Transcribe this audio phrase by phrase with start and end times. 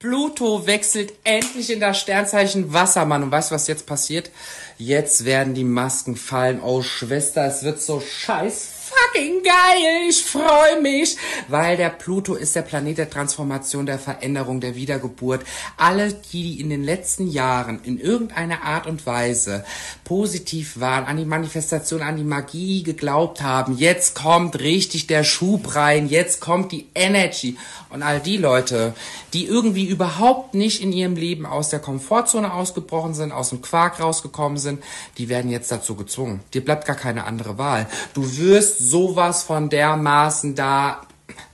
[0.00, 3.24] Pluto wechselt endlich in das Sternzeichen Wassermann.
[3.24, 4.30] Und weißt du, was jetzt passiert?
[4.76, 6.60] Jetzt werden die Masken fallen.
[6.62, 10.08] Oh Schwester, es wird so scheiß fucking geil.
[10.08, 11.16] Ich freue mich,
[11.48, 15.42] weil der Pluto ist der Planet der Transformation, der Veränderung, der Wiedergeburt.
[15.76, 19.64] Alle, die in den letzten Jahren in irgendeiner Art und Weise
[20.04, 25.74] positiv waren, an die Manifestation, an die Magie geglaubt haben, jetzt kommt richtig der Schub
[25.74, 27.56] rein, jetzt kommt die Energy.
[27.90, 28.92] Und all die Leute,
[29.32, 34.00] die irgendwie überhaupt nicht in ihrem Leben aus der Komfortzone ausgebrochen sind, aus dem Quark
[34.00, 34.82] rausgekommen sind,
[35.16, 36.40] die werden jetzt dazu gezwungen.
[36.52, 37.86] Dir bleibt gar keine andere Wahl.
[38.12, 41.02] Du wirst sowas von dermaßen da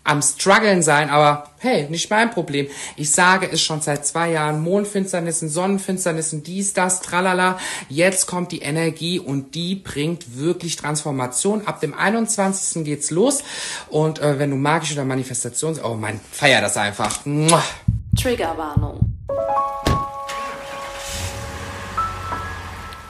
[0.05, 2.69] am struggeln sein, aber hey, nicht mein Problem.
[2.97, 7.59] Ich sage es schon seit zwei Jahren, Mondfinsternissen, Sonnenfinsternissen, dies, das, tralala.
[7.89, 11.67] Jetzt kommt die Energie und die bringt wirklich Transformation.
[11.67, 12.85] Ab dem 21.
[12.85, 13.43] geht's los
[13.89, 17.21] und äh, wenn du magisch oder Manifestation, oh mein, feier das einfach.
[18.15, 19.01] Triggerwarnung.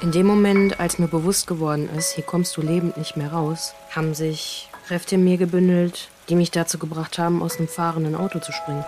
[0.04, 3.72] In dem Moment, als mir bewusst geworden ist, hier kommst du lebend nicht mehr raus,
[3.90, 8.38] haben sich Kräfte in mir gebündelt, die mich dazu gebracht haben, aus einem fahrenden Auto
[8.38, 8.84] zu springen.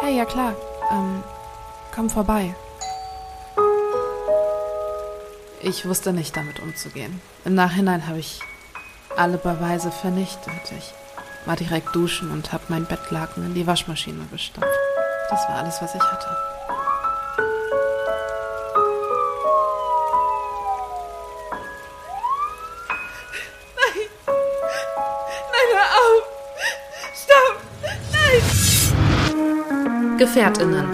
[0.00, 0.54] Hey, ja klar.
[0.92, 1.24] Ähm,
[1.92, 2.54] komm vorbei.
[5.60, 7.20] Ich wusste nicht, damit umzugehen.
[7.44, 8.38] Im Nachhinein habe ich
[9.16, 10.52] alle Beweise vernichtet.
[10.78, 10.94] Ich
[11.46, 14.70] war direkt duschen und habe mein Bettlaken in die Waschmaschine gestampft.
[15.30, 16.26] Das war alles, was ich hatte.
[23.76, 24.08] Nein!
[25.52, 26.22] Nein, hör auf!
[27.14, 27.56] Stopp!
[28.12, 28.42] Nein!
[30.18, 30.86] Gefährtinnen.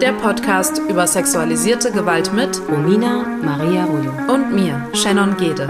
[0.00, 5.68] Der Podcast über sexualisierte Gewalt mit Romina Maria Rullo und mir, Shannon Gede.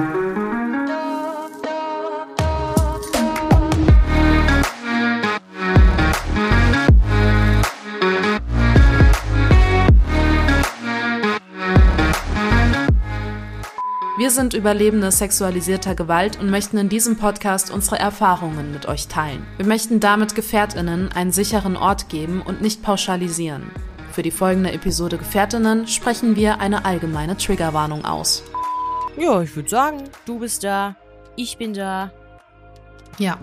[14.28, 19.46] Wir sind Überlebende sexualisierter Gewalt und möchten in diesem Podcast unsere Erfahrungen mit euch teilen.
[19.56, 23.70] Wir möchten damit Gefährtinnen einen sicheren Ort geben und nicht pauschalisieren.
[24.12, 28.44] Für die folgende Episode Gefährtinnen sprechen wir eine allgemeine Triggerwarnung aus.
[29.16, 30.94] Ja, ich würde sagen, du bist da,
[31.34, 32.12] ich bin da.
[33.16, 33.38] Ja.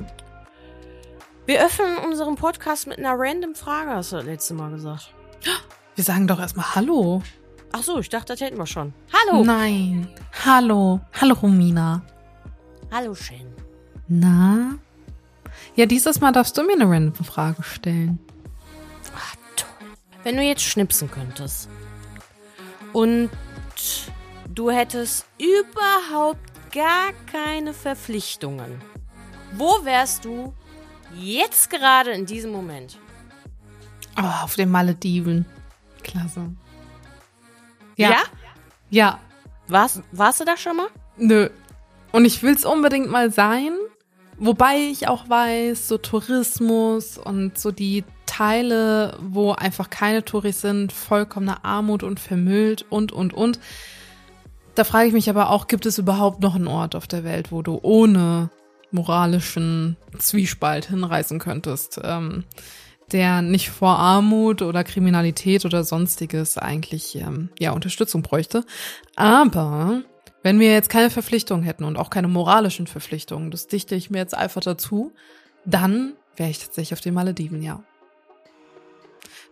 [1.47, 5.16] Wir öffnen unseren Podcast mit einer random Frage, hast du das letzte Mal gesagt.
[5.95, 7.24] Wir sagen doch erstmal Hallo.
[7.78, 8.94] Ach so, ich dachte, das hätten wir schon.
[9.12, 9.44] Hallo.
[9.44, 10.08] Nein.
[10.46, 11.02] Hallo.
[11.19, 12.02] Hallo, Romina.
[12.90, 13.53] Hallo, Shen.
[14.08, 14.80] Na?
[15.75, 18.18] Ja, dieses Mal darfst du mir eine random Frage stellen.
[19.13, 19.90] Ach, toll.
[20.24, 21.68] Wenn du jetzt schnipsen könntest
[22.94, 23.30] und
[24.47, 28.81] du hättest überhaupt gar keine Verpflichtungen,
[29.57, 30.53] wo wärst du
[31.13, 32.97] jetzt gerade in diesem Moment?
[34.18, 35.46] Oh, auf den Malediven.
[36.03, 36.56] Klasse.
[37.95, 38.17] Ja?
[38.89, 39.19] Ja.
[39.67, 40.88] Warst, warst du da schon mal?
[41.17, 41.50] Nö.
[42.11, 43.72] Und ich will's unbedingt mal sein.
[44.38, 50.91] Wobei ich auch weiß, so Tourismus und so die Teile, wo einfach keine Touris sind,
[50.91, 53.59] vollkommene Armut und vermüllt und, und, und.
[54.75, 57.51] Da frage ich mich aber auch, gibt es überhaupt noch einen Ort auf der Welt,
[57.53, 58.50] wo du ohne
[58.91, 62.44] moralischen Zwiespalt hinreisen könntest, ähm,
[63.12, 68.66] der nicht vor Armut oder Kriminalität oder sonstiges eigentlich ähm, ja Unterstützung bräuchte.
[69.16, 70.02] Aber
[70.44, 74.20] wenn wir jetzt keine Verpflichtungen hätten und auch keine moralischen Verpflichtungen, das dichte ich mir
[74.20, 75.12] jetzt einfach dazu,
[75.66, 77.84] dann wäre ich tatsächlich auf den Malediven, ja.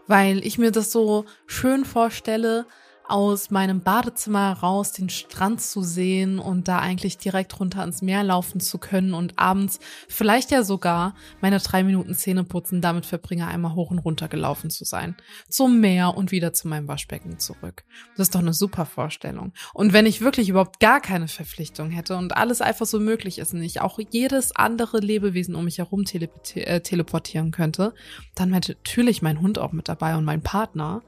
[0.07, 2.65] Weil ich mir das so schön vorstelle,
[3.07, 8.23] aus meinem Badezimmer raus den Strand zu sehen und da eigentlich direkt runter ans Meer
[8.23, 13.47] laufen zu können und abends vielleicht ja sogar meine drei Minuten Zähne putzen damit verbringe,
[13.47, 15.15] einmal hoch und runter gelaufen zu sein.
[15.49, 17.83] Zum Meer und wieder zu meinem Waschbecken zurück.
[18.15, 19.53] Das ist doch eine super Vorstellung.
[19.73, 23.53] Und wenn ich wirklich überhaupt gar keine Verpflichtung hätte und alles einfach so möglich ist
[23.53, 27.93] und ich auch jedes andere Lebewesen um mich herum äh, teleportieren könnte,
[28.35, 31.01] dann wäre natürlich mein Hund auch mit dabei und mein Partner.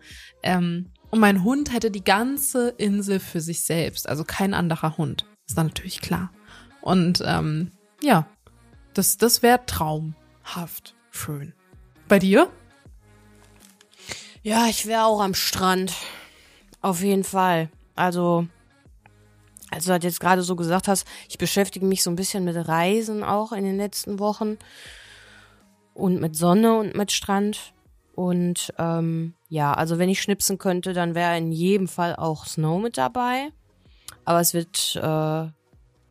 [0.44, 5.26] Ähm, und mein Hund hätte die ganze Insel für sich selbst, also kein anderer Hund.
[5.48, 6.30] Ist dann natürlich klar.
[6.82, 7.72] Und ähm,
[8.02, 8.28] ja,
[8.94, 11.54] das, das wäre traumhaft schön.
[12.10, 12.52] Bei dir?
[14.44, 15.94] Ja, ich wäre auch am Strand.
[16.82, 17.70] Auf jeden Fall.
[17.96, 18.46] Also,
[19.72, 22.58] als du das jetzt gerade so gesagt hast, ich beschäftige mich so ein bisschen mit
[22.68, 24.58] Reisen auch in den letzten Wochen.
[25.94, 27.74] Und mit Sonne und mit Strand.
[28.16, 32.82] Und ähm, ja, also wenn ich schnipsen könnte, dann wäre in jedem Fall auch Snow
[32.82, 33.50] mit dabei.
[34.24, 35.50] Aber es wird äh,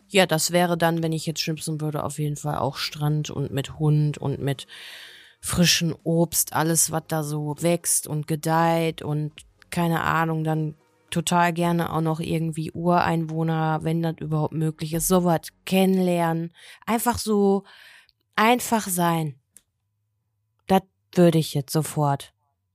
[0.09, 3.53] Ja, das wäre dann, wenn ich jetzt schnipsen würde, auf jeden Fall auch Strand und
[3.53, 4.67] mit Hund und mit
[5.41, 9.33] frischen Obst, alles, was da so wächst und gedeiht und
[9.71, 10.75] keine Ahnung, dann
[11.11, 16.53] total gerne auch noch irgendwie Ureinwohner, wenn das überhaupt möglich ist, sowas kennenlernen.
[16.87, 17.65] Einfach so
[18.37, 19.41] einfach sein.
[21.17, 22.35] Würde ich jetzt sofort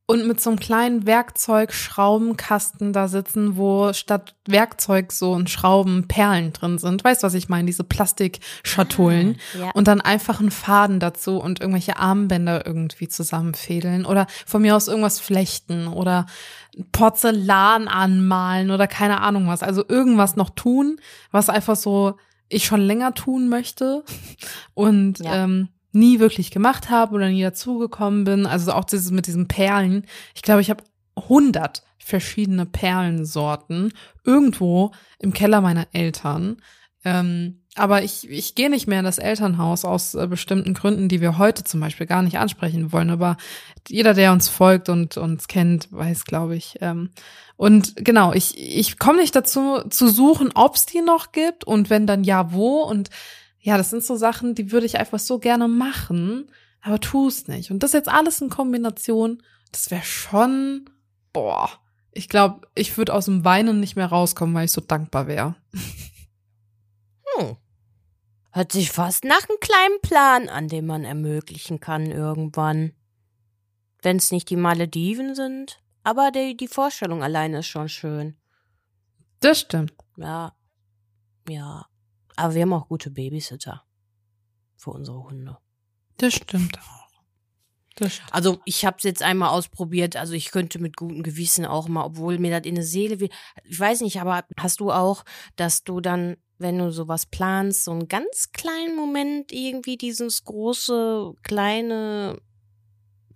[0.10, 6.52] und mit so einem kleinen Werkzeug-Schraubenkasten da sitzen, wo statt Werkzeug so ein Schrauben Perlen
[6.52, 7.04] drin sind.
[7.04, 7.68] Weißt du, was ich meine?
[7.68, 9.38] Diese Plastikschatullen.
[9.54, 9.72] Ah, ja.
[9.76, 14.04] Und dann einfach einen Faden dazu und irgendwelche Armbänder irgendwie zusammenfädeln.
[14.04, 16.26] Oder von mir aus irgendwas flechten oder
[16.92, 19.62] Porzellan anmalen oder keine Ahnung was.
[19.62, 21.00] Also irgendwas noch tun,
[21.30, 24.04] was einfach so ich schon länger tun möchte.
[24.74, 25.44] Und ja.
[25.44, 28.46] ähm, nie wirklich gemacht habe oder nie dazugekommen bin.
[28.46, 30.06] Also auch dieses mit diesen Perlen.
[30.36, 30.84] Ich glaube, ich habe
[31.18, 33.94] hundert verschiedene Perlensorten
[34.24, 36.58] irgendwo im Keller meiner Eltern.
[37.06, 41.22] Ähm, aber ich, ich gehe nicht mehr in das Elternhaus aus äh, bestimmten Gründen, die
[41.22, 43.10] wir heute zum Beispiel gar nicht ansprechen wollen.
[43.10, 43.38] Aber
[43.88, 46.78] jeder, der uns folgt und uns kennt, weiß, glaube ich.
[46.82, 47.12] Ähm,
[47.56, 51.90] und genau, ich, ich komme nicht dazu zu suchen, ob es die noch gibt und
[51.90, 52.82] wenn dann ja, wo.
[52.82, 53.10] Und
[53.60, 56.50] ja, das sind so Sachen, die würde ich einfach so gerne machen,
[56.82, 57.72] aber tu es nicht.
[57.72, 60.90] Und das jetzt alles in Kombination, das wäre schon,
[61.34, 61.70] boah,
[62.12, 65.56] ich glaube, ich würde aus dem Weinen nicht mehr rauskommen, weil ich so dankbar wäre.
[67.38, 67.58] Hm.
[68.52, 72.94] Hört sich fast nach einem kleinen Plan an, den man ermöglichen kann irgendwann.
[74.02, 78.36] Wenn es nicht die Malediven sind, aber die, die Vorstellung alleine ist schon schön.
[79.42, 79.94] Das stimmt.
[80.18, 80.56] Ja.
[81.48, 81.86] Ja.
[82.40, 83.84] Aber wir haben auch gute Babysitter
[84.78, 85.58] für unsere Hunde.
[86.18, 87.08] Das stimmt auch.
[87.96, 88.34] Das stimmt.
[88.34, 90.16] Also ich habe es jetzt einmal ausprobiert.
[90.16, 93.30] Also ich könnte mit gutem Gewissen auch mal, obwohl mir das in der Seele will.
[93.66, 95.24] Ich weiß nicht, aber hast du auch,
[95.58, 101.34] dass du dann, wenn du sowas planst, so einen ganz kleinen Moment irgendwie dieses große,
[101.44, 102.40] kleine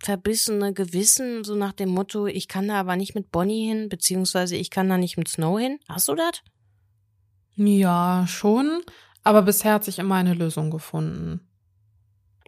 [0.02, 4.56] verbissene Gewissen, so nach dem Motto, ich kann da aber nicht mit Bonnie hin, beziehungsweise
[4.56, 5.78] ich kann da nicht mit Snow hin.
[5.88, 6.42] Hast du das?
[7.56, 8.80] Ja, schon.
[9.22, 11.40] Aber bisher hat sich immer eine Lösung gefunden.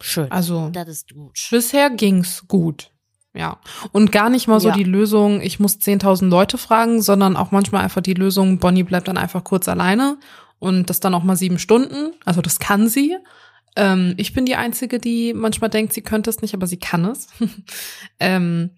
[0.00, 0.30] Schön.
[0.30, 1.48] Also das ist gut.
[1.50, 2.90] bisher ging's gut.
[3.34, 3.58] Ja.
[3.92, 4.74] Und gar nicht mal so ja.
[4.74, 9.08] die Lösung, ich muss 10.000 Leute fragen, sondern auch manchmal einfach die Lösung, Bonnie bleibt
[9.08, 10.18] dann einfach kurz alleine
[10.58, 12.12] und das dann auch mal sieben Stunden.
[12.24, 13.16] Also das kann sie.
[13.76, 17.04] Ähm, ich bin die Einzige, die manchmal denkt, sie könnte es nicht, aber sie kann
[17.04, 17.28] es.
[18.20, 18.70] ähm,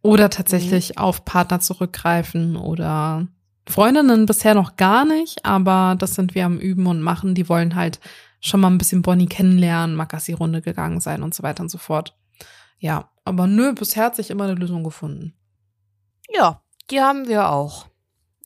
[0.00, 0.98] oder tatsächlich mhm.
[0.98, 3.26] auf Partner zurückgreifen oder
[3.68, 7.34] Freundinnen bisher noch gar nicht, aber das sind wir am Üben und Machen.
[7.34, 8.00] Die wollen halt
[8.40, 11.78] schon mal ein bisschen Bonnie kennenlernen, mag Runde gegangen sein und so weiter und so
[11.78, 12.16] fort.
[12.78, 15.34] Ja, aber nö, bisher hat sich immer eine Lösung gefunden.
[16.28, 17.86] Ja, die haben wir auch.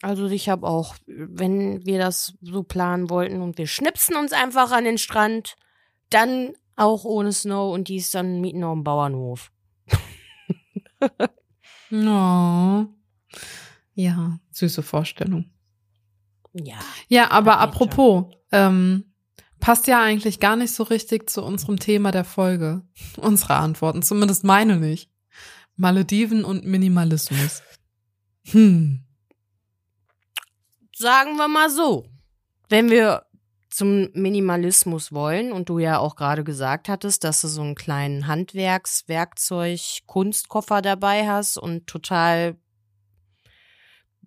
[0.02, 4.72] Also ich habe auch, wenn wir das so planen wollten und wir schnipsen uns einfach
[4.72, 5.56] an den Strand,
[6.08, 9.52] dann auch ohne Snow und die ist dann mieten auf dem Bauernhof.
[11.92, 12.86] oh.
[14.00, 15.50] Ja, süße Vorstellung.
[16.54, 16.78] Ja.
[17.08, 19.12] Ja, aber apropos, ähm,
[19.60, 22.82] passt ja eigentlich gar nicht so richtig zu unserem Thema der Folge.
[23.18, 25.10] Unsere Antworten, zumindest meine nicht.
[25.76, 27.62] Malediven und Minimalismus.
[28.46, 29.04] Hm.
[30.96, 32.06] Sagen wir mal so.
[32.70, 33.26] Wenn wir
[33.68, 38.26] zum Minimalismus wollen und du ja auch gerade gesagt hattest, dass du so einen kleinen
[38.26, 42.56] Handwerkswerkzeug Kunstkoffer dabei hast und total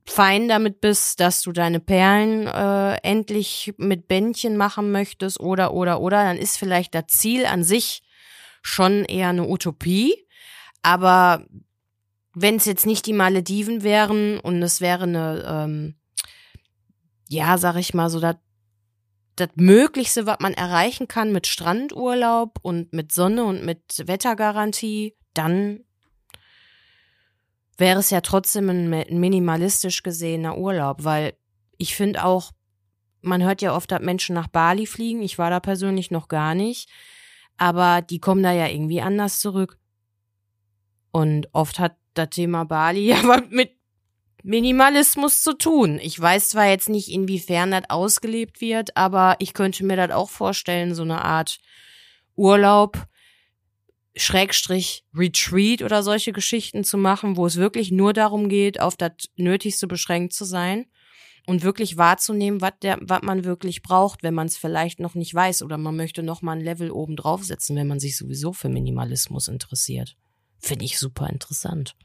[0.05, 6.01] fein damit bist, dass du deine Perlen äh, endlich mit Bändchen machen möchtest oder oder
[6.01, 8.03] oder, dann ist vielleicht das Ziel an sich
[8.61, 10.15] schon eher eine Utopie.
[10.81, 11.45] Aber
[12.33, 15.95] wenn es jetzt nicht die Malediven wären und es wäre eine, ähm,
[17.29, 18.35] ja, sag ich mal so, das
[19.35, 25.79] das Möglichste, was man erreichen kann mit Strandurlaub und mit Sonne und mit Wettergarantie, dann
[27.77, 28.89] wäre es ja trotzdem ein
[29.19, 31.33] minimalistisch gesehener Urlaub, weil
[31.77, 32.51] ich finde auch,
[33.21, 35.21] man hört ja oft, dass Menschen nach Bali fliegen.
[35.21, 36.89] Ich war da persönlich noch gar nicht.
[37.57, 39.77] Aber die kommen da ja irgendwie anders zurück.
[41.11, 43.71] Und oft hat das Thema Bali aber mit
[44.43, 45.99] Minimalismus zu tun.
[46.01, 50.29] Ich weiß zwar jetzt nicht, inwiefern das ausgelebt wird, aber ich könnte mir das auch
[50.29, 51.59] vorstellen, so eine Art
[52.35, 53.07] Urlaub,
[54.15, 59.11] Schrägstrich Retreat oder solche Geschichten zu machen, wo es wirklich nur darum geht, auf das
[59.35, 60.85] Nötigste beschränkt zu sein
[61.47, 65.33] und wirklich wahrzunehmen, was der, was man wirklich braucht, wenn man es vielleicht noch nicht
[65.33, 68.69] weiß oder man möchte noch mal ein Level oben draufsetzen, wenn man sich sowieso für
[68.69, 70.15] Minimalismus interessiert.
[70.59, 71.95] Finde ich super interessant.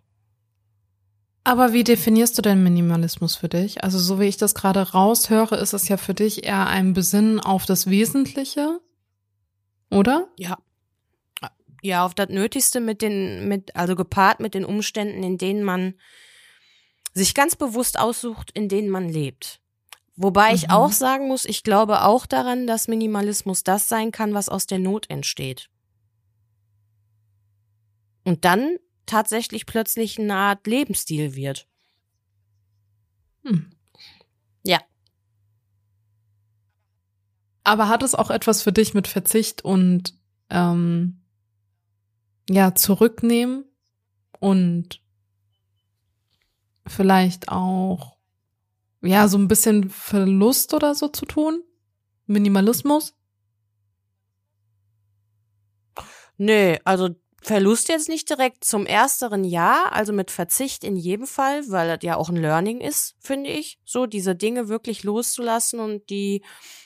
[1.44, 3.82] Aber wie definierst du denn Minimalismus für dich?
[3.84, 7.40] Also so wie ich das gerade raushöre, ist es ja für dich eher ein Besinnen
[7.40, 8.80] auf das Wesentliche,
[9.90, 10.28] oder?
[10.36, 10.58] Ja.
[11.82, 15.94] Ja, auf das Nötigste mit den, mit, also gepaart mit den Umständen, in denen man
[17.14, 19.60] sich ganz bewusst aussucht, in denen man lebt.
[20.16, 20.54] Wobei mhm.
[20.56, 24.66] ich auch sagen muss, ich glaube auch daran, dass Minimalismus das sein kann, was aus
[24.66, 25.70] der Not entsteht.
[28.24, 31.66] Und dann tatsächlich plötzlich eine Art Lebensstil wird.
[33.44, 33.70] Hm.
[34.64, 34.80] Ja.
[37.64, 40.14] Aber hat es auch etwas für dich mit Verzicht und
[40.50, 41.22] ähm,
[42.48, 43.64] ja, zurücknehmen
[44.40, 45.00] und
[46.86, 48.16] vielleicht auch
[49.02, 51.62] ja, so ein bisschen Verlust oder so zu tun?
[52.26, 53.14] Minimalismus?
[56.36, 61.62] Nee, also Verlust jetzt nicht direkt zum ersteren Jahr, also mit Verzicht in jedem Fall,
[61.70, 66.10] weil das ja auch ein Learning ist, finde ich, so diese Dinge wirklich loszulassen und
[66.10, 66.42] die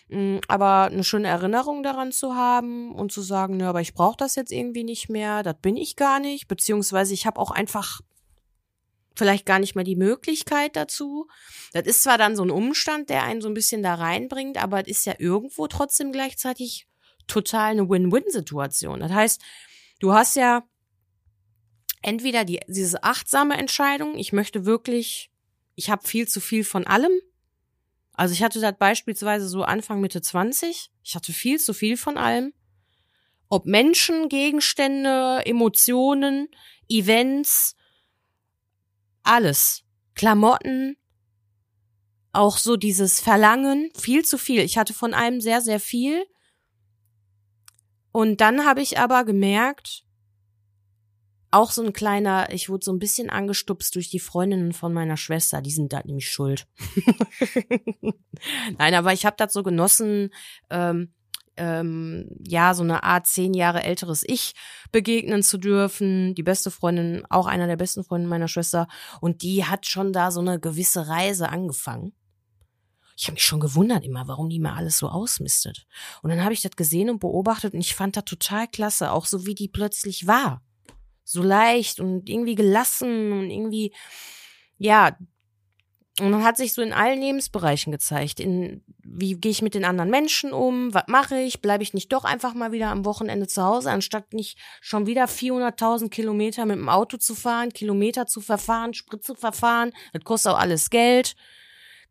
[0.08, 3.94] mh, mm, aber eine schöne Erinnerung daran zu haben und zu sagen, nö, aber ich
[3.94, 7.50] brauche das jetzt irgendwie nicht mehr, das bin ich gar nicht, beziehungsweise ich habe auch
[7.50, 8.00] einfach
[9.16, 11.28] vielleicht gar nicht mehr die Möglichkeit dazu.
[11.72, 14.82] Das ist zwar dann so ein Umstand, der einen so ein bisschen da reinbringt, aber
[14.82, 16.86] es ist ja irgendwo trotzdem gleichzeitig
[17.26, 19.00] total eine Win-Win-Situation.
[19.00, 19.42] Das heißt,
[20.02, 20.64] Du hast ja
[22.02, 25.30] entweder die, diese achtsame Entscheidung, ich möchte wirklich,
[25.76, 27.12] ich habe viel zu viel von allem.
[28.12, 32.18] Also ich hatte das beispielsweise so Anfang Mitte 20, ich hatte viel zu viel von
[32.18, 32.52] allem.
[33.48, 36.48] Ob Menschen, Gegenstände, Emotionen,
[36.88, 37.76] Events,
[39.22, 39.84] alles.
[40.16, 40.96] Klamotten,
[42.32, 44.62] auch so dieses Verlangen, viel zu viel.
[44.62, 46.26] Ich hatte von allem sehr, sehr viel.
[48.12, 50.04] Und dann habe ich aber gemerkt,
[51.50, 55.16] auch so ein kleiner, ich wurde so ein bisschen angestupst durch die Freundinnen von meiner
[55.16, 56.66] Schwester, die sind da nämlich schuld.
[58.78, 60.30] Nein, aber ich habe das so genossen,
[60.70, 61.12] ähm,
[61.58, 64.54] ähm, ja, so eine Art zehn Jahre älteres Ich
[64.90, 66.34] begegnen zu dürfen.
[66.34, 68.88] Die beste Freundin, auch einer der besten Freunde meiner Schwester.
[69.20, 72.14] Und die hat schon da so eine gewisse Reise angefangen
[73.16, 75.86] ich habe mich schon gewundert immer, warum die mal alles so ausmistet.
[76.22, 79.26] Und dann habe ich das gesehen und beobachtet und ich fand das total klasse, auch
[79.26, 80.62] so wie die plötzlich war.
[81.24, 83.94] So leicht und irgendwie gelassen und irgendwie,
[84.78, 85.16] ja,
[86.20, 88.38] und dann hat sich so in allen Lebensbereichen gezeigt.
[88.38, 90.92] In wie gehe ich mit den anderen Menschen um?
[90.92, 91.62] Was mache ich?
[91.62, 95.24] Bleibe ich nicht doch einfach mal wieder am Wochenende zu Hause, anstatt nicht schon wieder
[95.24, 99.92] 400.000 Kilometer mit dem Auto zu fahren, Kilometer zu verfahren, Sprit zu verfahren?
[100.12, 101.34] Das kostet auch alles Geld.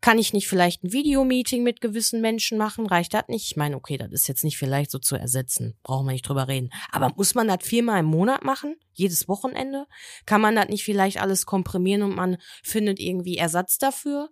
[0.01, 2.87] Kann ich nicht vielleicht ein Videomeeting mit gewissen Menschen machen?
[2.87, 3.45] Reicht das nicht?
[3.45, 5.77] Ich meine, okay, das ist jetzt nicht vielleicht so zu ersetzen.
[5.83, 6.71] Brauchen wir nicht drüber reden.
[6.91, 8.75] Aber muss man das viermal im Monat machen?
[8.93, 9.85] Jedes Wochenende?
[10.25, 14.29] Kann man das nicht vielleicht alles komprimieren und man findet irgendwie Ersatz dafür?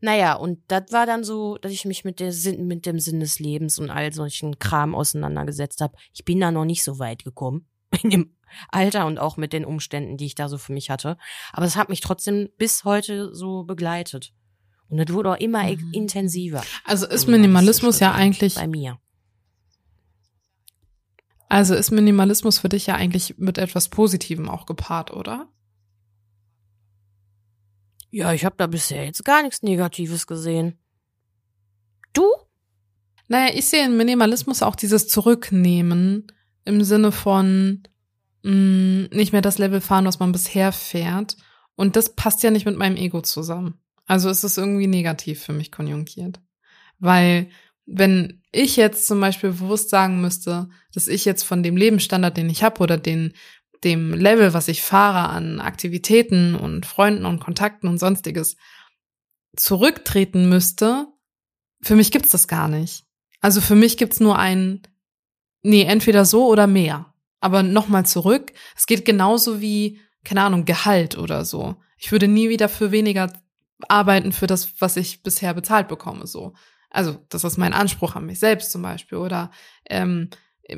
[0.00, 3.20] Naja, und das war dann so, dass ich mich mit, der Sinn, mit dem Sinn
[3.20, 5.96] des Lebens und all solchen Kram auseinandergesetzt habe.
[6.14, 7.68] Ich bin da noch nicht so weit gekommen.
[8.02, 8.36] In dem
[8.68, 11.16] Alter und auch mit den Umständen, die ich da so für mich hatte.
[11.52, 14.32] Aber es hat mich trotzdem bis heute so begleitet.
[14.94, 15.90] Und das wurde auch immer mhm.
[15.92, 16.62] intensiver.
[16.84, 18.54] Also ist Minimalismus ja eigentlich.
[18.54, 19.00] Bei mir.
[21.48, 25.48] Also ist Minimalismus für dich ja eigentlich mit etwas Positivem auch gepaart, oder?
[28.10, 30.78] Ja, ich habe da bisher jetzt gar nichts Negatives gesehen.
[32.12, 32.24] Du?
[33.26, 36.28] Naja, ich sehe in Minimalismus auch dieses Zurücknehmen
[36.64, 37.82] im Sinne von
[38.44, 41.36] mh, mm, nicht mehr das Level fahren, was man bisher fährt.
[41.74, 43.80] Und das passt ja nicht mit meinem Ego zusammen.
[44.06, 46.40] Also ist es irgendwie negativ für mich konjugiert.
[46.98, 47.48] Weil
[47.86, 52.48] wenn ich jetzt zum Beispiel bewusst sagen müsste, dass ich jetzt von dem Lebensstandard, den
[52.48, 53.34] ich habe oder den,
[53.82, 58.56] dem Level, was ich fahre an Aktivitäten und Freunden und Kontakten und sonstiges,
[59.56, 61.06] zurücktreten müsste,
[61.82, 63.04] für mich gibt's das gar nicht.
[63.40, 64.80] Also für mich gibt's nur ein,
[65.62, 67.12] nee, entweder so oder mehr.
[67.40, 71.76] Aber nochmal zurück, es geht genauso wie, keine Ahnung, Gehalt oder so.
[71.98, 73.30] Ich würde nie wieder für weniger
[73.88, 76.26] arbeiten für das, was ich bisher bezahlt bekomme.
[76.26, 76.54] So,
[76.90, 79.18] also das ist mein Anspruch an mich selbst zum Beispiel.
[79.18, 79.50] Oder
[79.88, 80.30] ähm,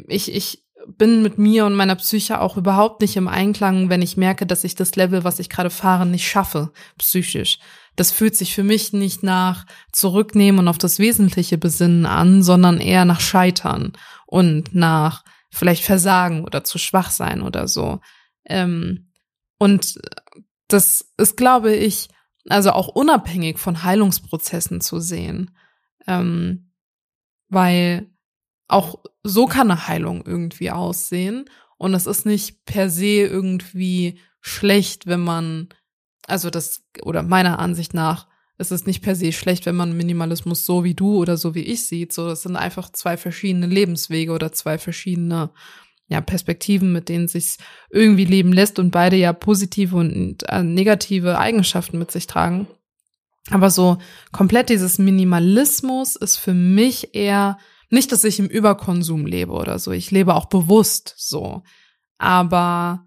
[0.09, 4.17] ich ich bin mit mir und meiner Psyche auch überhaupt nicht im Einklang, wenn ich
[4.17, 7.59] merke, dass ich das Level, was ich gerade fahre, nicht schaffe, psychisch.
[7.97, 12.79] Das fühlt sich für mich nicht nach Zurücknehmen und auf das Wesentliche besinnen an, sondern
[12.79, 13.93] eher nach Scheitern
[14.27, 18.01] und nach vielleicht Versagen oder zu schwach sein oder so.
[18.45, 19.11] Ähm,
[19.59, 19.99] und
[20.69, 22.09] das ist, glaube ich,
[22.49, 25.51] also auch unabhängig von Heilungsprozessen zu sehen.
[26.07, 26.71] Ähm,
[27.49, 28.11] weil
[28.69, 31.49] auch so kann eine Heilung irgendwie aussehen.
[31.79, 35.69] Und es ist nicht per se irgendwie schlecht, wenn man
[36.29, 38.27] Also das, oder meiner Ansicht nach,
[38.59, 41.63] ist es nicht per se schlecht, wenn man Minimalismus so wie du oder so wie
[41.63, 42.13] ich sieht.
[42.13, 45.51] So, das sind einfach zwei verschiedene Lebenswege oder zwei verschiedene
[46.09, 47.57] ja, Perspektiven, mit denen sich
[47.91, 52.69] irgendwie leben lässt und beide ja positive und äh, negative Eigenschaften mit sich tragen.
[53.51, 53.99] Aber so
[54.33, 57.59] komplett dieses Minimalismus ist für mich eher
[57.91, 59.93] nicht, dass ich im Überkonsum lebe oder so.
[59.93, 61.63] Ich lebe auch bewusst so.
[62.19, 63.07] Aber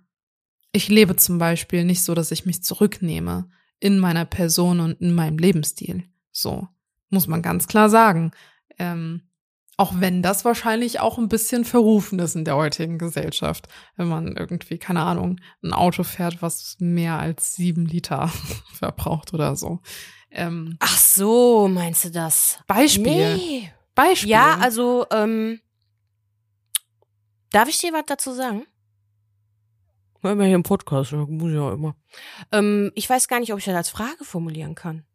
[0.71, 5.13] ich lebe zum Beispiel nicht so, dass ich mich zurücknehme in meiner Person und in
[5.13, 6.03] meinem Lebensstil.
[6.31, 6.67] So.
[7.09, 8.31] Muss man ganz klar sagen.
[8.77, 9.28] Ähm,
[9.79, 14.36] auch wenn das wahrscheinlich auch ein bisschen verrufen ist in der heutigen Gesellschaft, wenn man
[14.36, 18.29] irgendwie, keine Ahnung, ein Auto fährt, was mehr als sieben Liter
[18.74, 19.79] verbraucht oder so.
[20.31, 22.59] Ähm, Ach so, meinst du das?
[22.67, 23.38] Beispiel.
[23.38, 23.71] Nee.
[23.95, 24.31] Beispiel.
[24.31, 25.62] Ja, also, ähm,
[27.51, 28.65] darf ich dir was dazu sagen?
[30.21, 31.95] Mal hier im Podcast, muss ich ja immer.
[32.51, 35.05] Ähm, ich weiß gar nicht, ob ich das als Frage formulieren kann.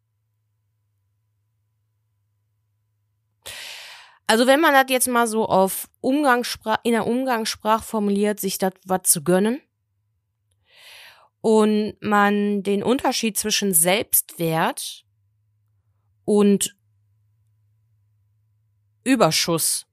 [4.27, 8.73] Also wenn man das jetzt mal so auf Umgangssprach, in der Umgangssprache formuliert, sich das
[8.87, 9.61] was zu gönnen
[11.41, 15.05] und man den Unterschied zwischen Selbstwert
[16.25, 16.75] und
[19.05, 19.87] Überschuss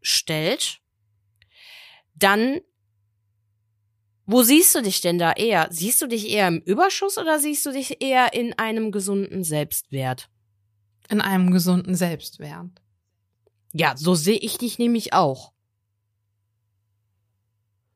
[0.00, 0.80] stellt,
[2.14, 2.60] dann
[4.28, 5.68] wo siehst du dich denn da eher?
[5.70, 10.28] Siehst du dich eher im Überschuss oder siehst du dich eher in einem gesunden Selbstwert?
[11.08, 12.70] In einem gesunden Selbstwert.
[13.78, 15.52] Ja, so sehe ich dich nämlich auch.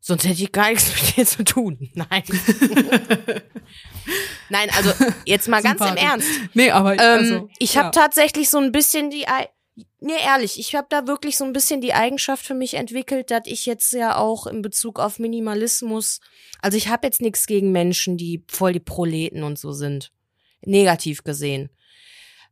[0.00, 1.78] Sonst hätte ich gar nichts mit dir zu tun.
[1.94, 2.22] Nein.
[4.48, 4.92] Nein, also
[5.24, 6.28] jetzt mal ganz im Ernst.
[6.54, 7.90] Nee, aber ähm, also, ich habe ja.
[7.92, 9.26] tatsächlich so ein bisschen die
[10.00, 13.42] Nee, ehrlich, ich habe da wirklich so ein bisschen die Eigenschaft für mich entwickelt, dass
[13.46, 16.20] ich jetzt ja auch in Bezug auf Minimalismus,
[16.60, 20.12] also ich habe jetzt nichts gegen Menschen, die voll die Proleten und so sind.
[20.62, 21.70] Negativ gesehen.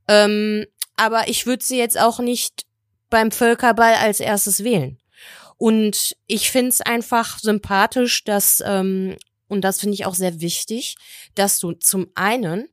[0.08, 0.66] Ähm,
[0.96, 2.67] aber ich würde sie jetzt auch nicht
[3.10, 4.98] beim Völkerball als erstes wählen.
[5.56, 9.16] Und ich find's einfach sympathisch, dass, ähm,
[9.48, 10.96] und das finde ich auch sehr wichtig,
[11.34, 12.68] dass du zum einen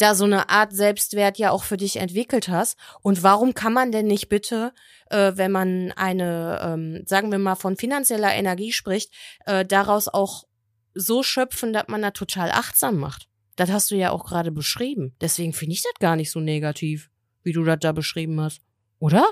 [0.00, 2.78] da so eine Art Selbstwert ja auch für dich entwickelt hast.
[3.02, 4.72] Und warum kann man denn nicht bitte,
[5.10, 9.12] äh, wenn man eine, ähm, sagen wir mal, von finanzieller Energie spricht,
[9.46, 10.44] äh, daraus auch
[10.94, 13.28] so schöpfen, dass man da total achtsam macht?
[13.56, 15.14] Das hast du ja auch gerade beschrieben.
[15.20, 17.10] Deswegen finde ich das gar nicht so negativ,
[17.42, 18.62] wie du das da beschrieben hast.
[19.00, 19.26] Oder?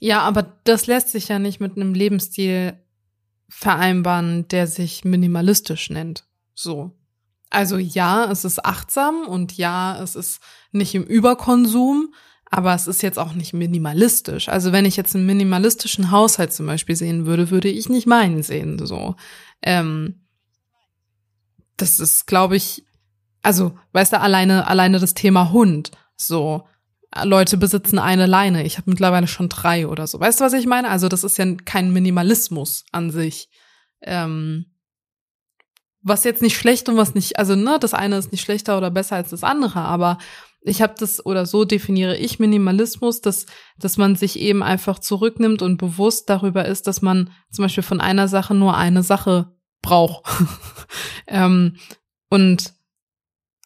[0.00, 2.76] Ja, aber das lässt sich ja nicht mit einem Lebensstil
[3.48, 6.24] vereinbaren, der sich minimalistisch nennt.
[6.54, 6.90] So.
[7.50, 10.40] Also ja, es ist achtsam und ja, es ist
[10.72, 12.12] nicht im Überkonsum,
[12.50, 14.48] aber es ist jetzt auch nicht minimalistisch.
[14.48, 18.42] Also wenn ich jetzt einen minimalistischen Haushalt zum Beispiel sehen würde, würde ich nicht meinen
[18.42, 18.84] sehen.
[18.84, 19.14] So,
[19.62, 20.26] ähm,
[21.76, 22.84] das ist, glaube ich,
[23.42, 25.92] also weißt du, alleine alleine das Thema Hund.
[26.16, 26.66] So,
[27.22, 28.64] Leute besitzen eine Leine.
[28.64, 30.18] Ich habe mittlerweile schon drei oder so.
[30.18, 30.90] Weißt du, was ich meine?
[30.90, 33.48] Also das ist ja kein Minimalismus an sich.
[34.02, 34.66] Ähm,
[36.02, 38.90] was jetzt nicht schlecht und was nicht, also ne, das eine ist nicht schlechter oder
[38.90, 40.18] besser als das andere, aber
[40.60, 43.46] ich habe das oder so definiere ich Minimalismus, dass
[43.78, 48.00] dass man sich eben einfach zurücknimmt und bewusst darüber ist, dass man zum Beispiel von
[48.00, 50.24] einer Sache nur eine Sache braucht.
[51.26, 51.76] ähm,
[52.30, 52.74] und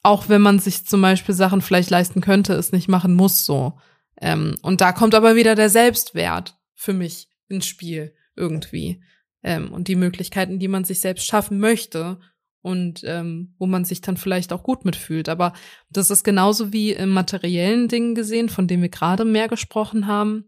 [0.09, 3.79] auch wenn man sich zum Beispiel Sachen vielleicht leisten könnte, es nicht machen muss so.
[4.19, 9.03] Ähm, und da kommt aber wieder der Selbstwert für mich ins Spiel irgendwie
[9.43, 12.19] ähm, und die Möglichkeiten, die man sich selbst schaffen möchte
[12.63, 15.29] und ähm, wo man sich dann vielleicht auch gut mitfühlt.
[15.29, 15.53] Aber
[15.91, 20.47] das ist genauso wie im materiellen Dingen gesehen, von dem wir gerade mehr gesprochen haben,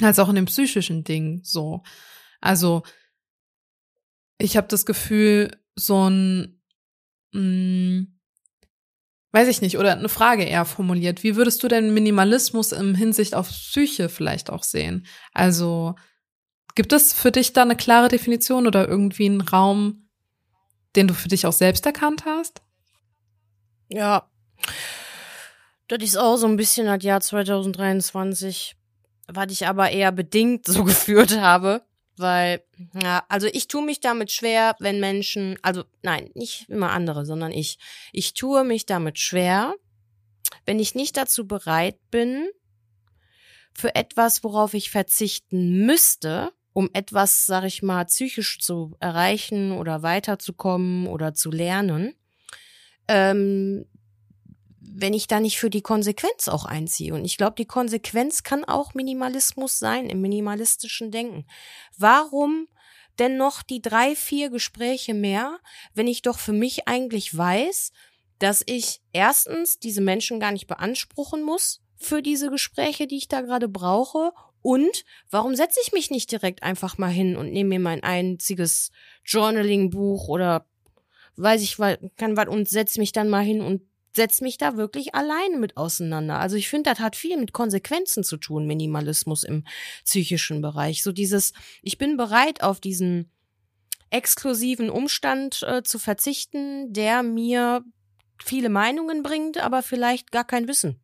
[0.00, 1.82] als auch in den psychischen Dingen so.
[2.40, 2.82] Also
[4.38, 6.62] ich habe das Gefühl, so ein
[7.32, 8.15] mh, mm,
[9.36, 11.22] weiß ich nicht, oder eine Frage eher formuliert.
[11.22, 15.06] Wie würdest du denn Minimalismus im Hinsicht auf Psyche vielleicht auch sehen?
[15.32, 15.94] Also
[16.76, 20.08] Gibt es für dich da eine klare Definition oder irgendwie einen Raum,
[20.94, 22.60] den du für dich auch selbst erkannt hast?
[23.88, 24.30] Ja.
[25.88, 28.76] Das ist auch so ein bisschen das Jahr 2023,
[29.28, 31.82] was ich aber eher bedingt so geführt habe.
[32.16, 32.62] Weil,
[33.02, 37.52] ja, also ich tue mich damit schwer, wenn Menschen, also nein, nicht immer andere, sondern
[37.52, 37.78] ich.
[38.12, 39.74] Ich tue mich damit schwer,
[40.64, 42.48] wenn ich nicht dazu bereit bin,
[43.74, 50.02] für etwas, worauf ich verzichten müsste, um etwas, sag ich mal, psychisch zu erreichen oder
[50.02, 52.14] weiterzukommen oder zu lernen,
[53.08, 53.86] ähm,
[54.98, 57.12] wenn ich da nicht für die Konsequenz auch einziehe.
[57.12, 61.46] Und ich glaube, die Konsequenz kann auch Minimalismus sein, im minimalistischen Denken.
[61.98, 62.66] Warum
[63.18, 65.58] denn noch die drei, vier Gespräche mehr,
[65.94, 67.92] wenn ich doch für mich eigentlich weiß,
[68.38, 73.42] dass ich erstens diese Menschen gar nicht beanspruchen muss für diese Gespräche, die ich da
[73.42, 74.32] gerade brauche
[74.62, 78.90] und warum setze ich mich nicht direkt einfach mal hin und nehme mir mein einziges
[79.24, 80.66] Journaling-Buch oder
[81.36, 81.76] weiß ich
[82.16, 83.82] kann was und setze mich dann mal hin und
[84.16, 86.40] setze mich da wirklich alleine mit auseinander.
[86.40, 89.64] Also ich finde, das hat viel mit Konsequenzen zu tun, Minimalismus im
[90.04, 91.02] psychischen Bereich.
[91.02, 91.52] So dieses,
[91.82, 93.30] ich bin bereit auf diesen
[94.10, 97.84] exklusiven Umstand äh, zu verzichten, der mir
[98.42, 101.00] viele Meinungen bringt, aber vielleicht gar kein Wissen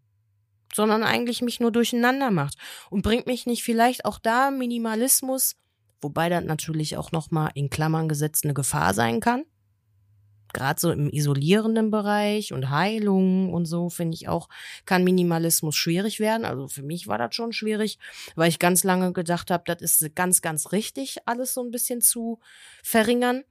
[0.75, 2.57] sondern eigentlich mich nur durcheinander macht
[2.91, 5.57] und bringt mich nicht vielleicht auch da Minimalismus,
[6.01, 9.45] wobei das natürlich auch nochmal in Klammern gesetzt eine Gefahr sein kann.
[10.53, 14.49] Gerade so im isolierenden Bereich und Heilung und so finde ich auch,
[14.85, 16.45] kann Minimalismus schwierig werden.
[16.45, 17.99] Also für mich war das schon schwierig,
[18.35, 22.01] weil ich ganz lange gedacht habe, das ist ganz, ganz richtig, alles so ein bisschen
[22.01, 22.41] zu
[22.83, 23.45] verringern.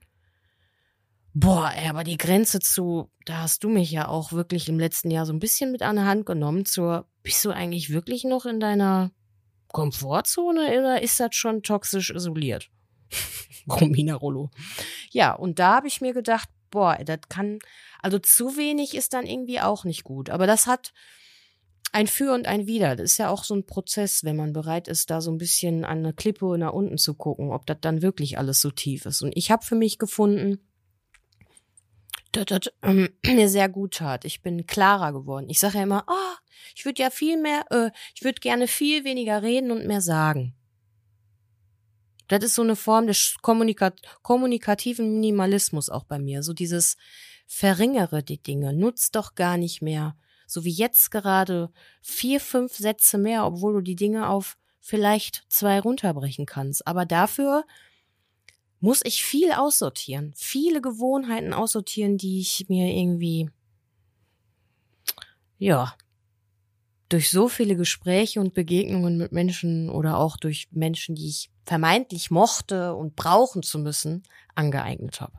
[1.34, 5.24] Boah, aber die Grenze zu, da hast du mich ja auch wirklich im letzten Jahr
[5.24, 8.60] so ein bisschen mit an der Hand genommen, zur, bist du eigentlich wirklich noch in
[8.60, 9.12] deiner
[9.68, 12.68] Komfortzone oder ist das schon toxisch isoliert?
[13.68, 14.50] Romina Rollo.
[15.10, 17.60] Ja, und da habe ich mir gedacht, boah, das kann,
[18.00, 20.30] also zu wenig ist dann irgendwie auch nicht gut.
[20.30, 20.92] Aber das hat
[21.92, 22.96] ein Für und ein Wider.
[22.96, 25.84] Das ist ja auch so ein Prozess, wenn man bereit ist, da so ein bisschen
[25.84, 29.22] an eine Klippe nach unten zu gucken, ob das dann wirklich alles so tief ist.
[29.22, 30.58] Und ich habe für mich gefunden,
[32.32, 34.24] das, das ähm, mir sehr gut tat.
[34.24, 35.50] Ich bin klarer geworden.
[35.50, 36.36] Ich sage ja immer, oh,
[36.74, 40.54] ich würde ja viel mehr, äh, ich würde gerne viel weniger reden und mehr sagen.
[42.32, 46.42] Das ist so eine Form des Kommunikat kommunikativen Minimalismus auch bei mir.
[46.42, 46.96] So dieses
[47.46, 50.16] verringere die Dinge, nutz doch gar nicht mehr.
[50.46, 55.78] So wie jetzt gerade vier, fünf Sätze mehr, obwohl du die Dinge auf vielleicht zwei
[55.78, 56.86] runterbrechen kannst.
[56.86, 57.66] Aber dafür
[58.80, 63.50] muss ich viel aussortieren, viele Gewohnheiten aussortieren, die ich mir irgendwie,
[65.58, 65.94] ja,
[67.10, 72.30] durch so viele Gespräche und Begegnungen mit Menschen oder auch durch Menschen, die ich vermeintlich
[72.30, 74.22] mochte und brauchen zu müssen,
[74.54, 75.32] angeeignet habe.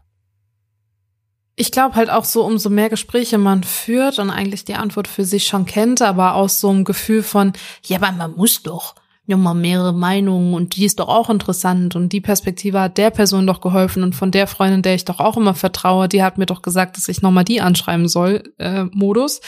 [1.56, 5.24] Ich glaube halt auch so, umso mehr Gespräche man führt und eigentlich die Antwort für
[5.24, 7.54] sich schon kennt, aber aus so einem Gefühl von,
[7.86, 12.12] ja, aber man muss doch nochmal mehrere Meinungen und die ist doch auch interessant und
[12.12, 15.38] die Perspektive hat der Person doch geholfen und von der Freundin, der ich doch auch
[15.38, 19.40] immer vertraue, die hat mir doch gesagt, dass ich nochmal die anschreiben soll, äh, Modus,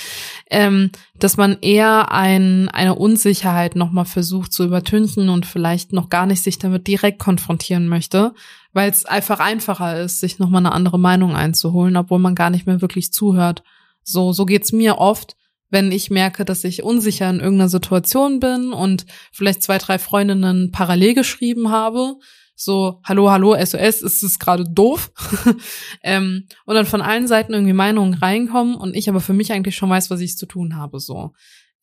[0.50, 6.26] ähm, dass man eher ein, eine Unsicherheit nochmal versucht zu übertünchen und vielleicht noch gar
[6.26, 8.34] nicht sich damit direkt konfrontieren möchte,
[8.72, 12.66] weil es einfach einfacher ist, sich nochmal eine andere Meinung einzuholen, obwohl man gar nicht
[12.66, 13.62] mehr wirklich zuhört.
[14.04, 15.36] So, so geht's mir oft
[15.76, 20.72] wenn ich merke, dass ich unsicher in irgendeiner Situation bin und vielleicht zwei, drei Freundinnen
[20.72, 22.16] parallel geschrieben habe,
[22.56, 25.12] so, hallo, hallo, SOS, ist es gerade doof?
[26.02, 29.76] ähm, und dann von allen Seiten irgendwie Meinungen reinkommen und ich aber für mich eigentlich
[29.76, 31.34] schon weiß, was ich zu tun habe, so.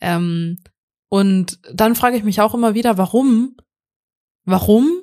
[0.01, 0.57] Ähm,
[1.11, 3.59] und dann frage ich mich auch immer wieder, warum?
[4.47, 5.02] Warum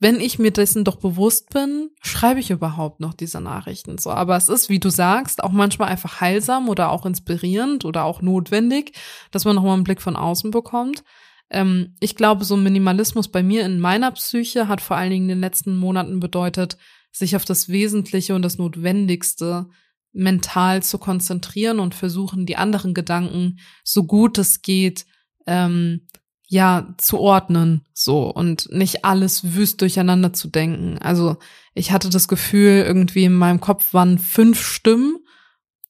[0.00, 4.10] wenn ich mir dessen doch bewusst bin, schreibe ich überhaupt noch diese Nachrichten so.
[4.10, 8.22] Aber es ist, wie du sagst, auch manchmal einfach heilsam oder auch inspirierend oder auch
[8.22, 8.92] notwendig,
[9.32, 11.02] dass man nochmal einen Blick von außen bekommt.
[11.50, 15.36] Ähm, ich glaube, so Minimalismus bei mir in meiner Psyche hat vor allen Dingen in
[15.36, 16.76] den letzten Monaten bedeutet,
[17.10, 19.66] sich auf das Wesentliche und das Notwendigste
[20.12, 25.06] mental zu konzentrieren und versuchen, die anderen Gedanken so gut es geht
[25.46, 26.06] ähm,
[26.48, 30.98] ja zu ordnen so und nicht alles wüst durcheinander zu denken.
[30.98, 31.36] Also
[31.74, 35.18] ich hatte das Gefühl, irgendwie in meinem Kopf waren fünf Stimmen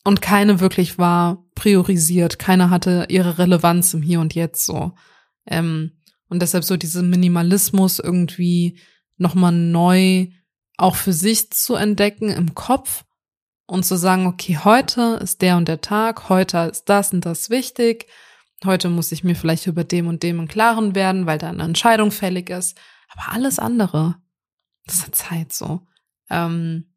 [0.03, 2.41] und keine wirklich war priorisiert.
[2.41, 4.93] Keine hatte ihre Relevanz im Hier und Jetzt so.
[5.47, 5.93] Ähm,
[6.29, 8.81] und deshalb so diesen Minimalismus irgendwie
[9.17, 10.27] nochmal neu
[10.77, 13.05] auch für sich zu entdecken im Kopf
[13.67, 17.49] und zu sagen, okay, heute ist der und der Tag, heute ist das und das
[17.49, 18.07] wichtig
[18.65, 21.63] Heute muss ich mir vielleicht über dem und dem im Klaren werden, weil da eine
[21.63, 22.77] Entscheidung fällig ist.
[23.09, 24.17] Aber alles andere,
[24.87, 25.87] das hat Zeit so.
[26.29, 26.93] Ähm,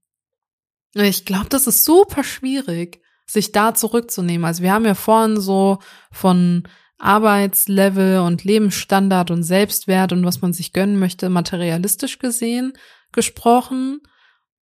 [0.93, 4.45] ich glaube, das ist super schwierig, sich da zurückzunehmen.
[4.45, 5.80] Also wir haben ja vorhin so
[6.12, 12.74] von Arbeitslevel und Lebensstandard und Selbstwert und was man sich gönnen möchte, materialistisch gesehen
[13.12, 14.02] gesprochen.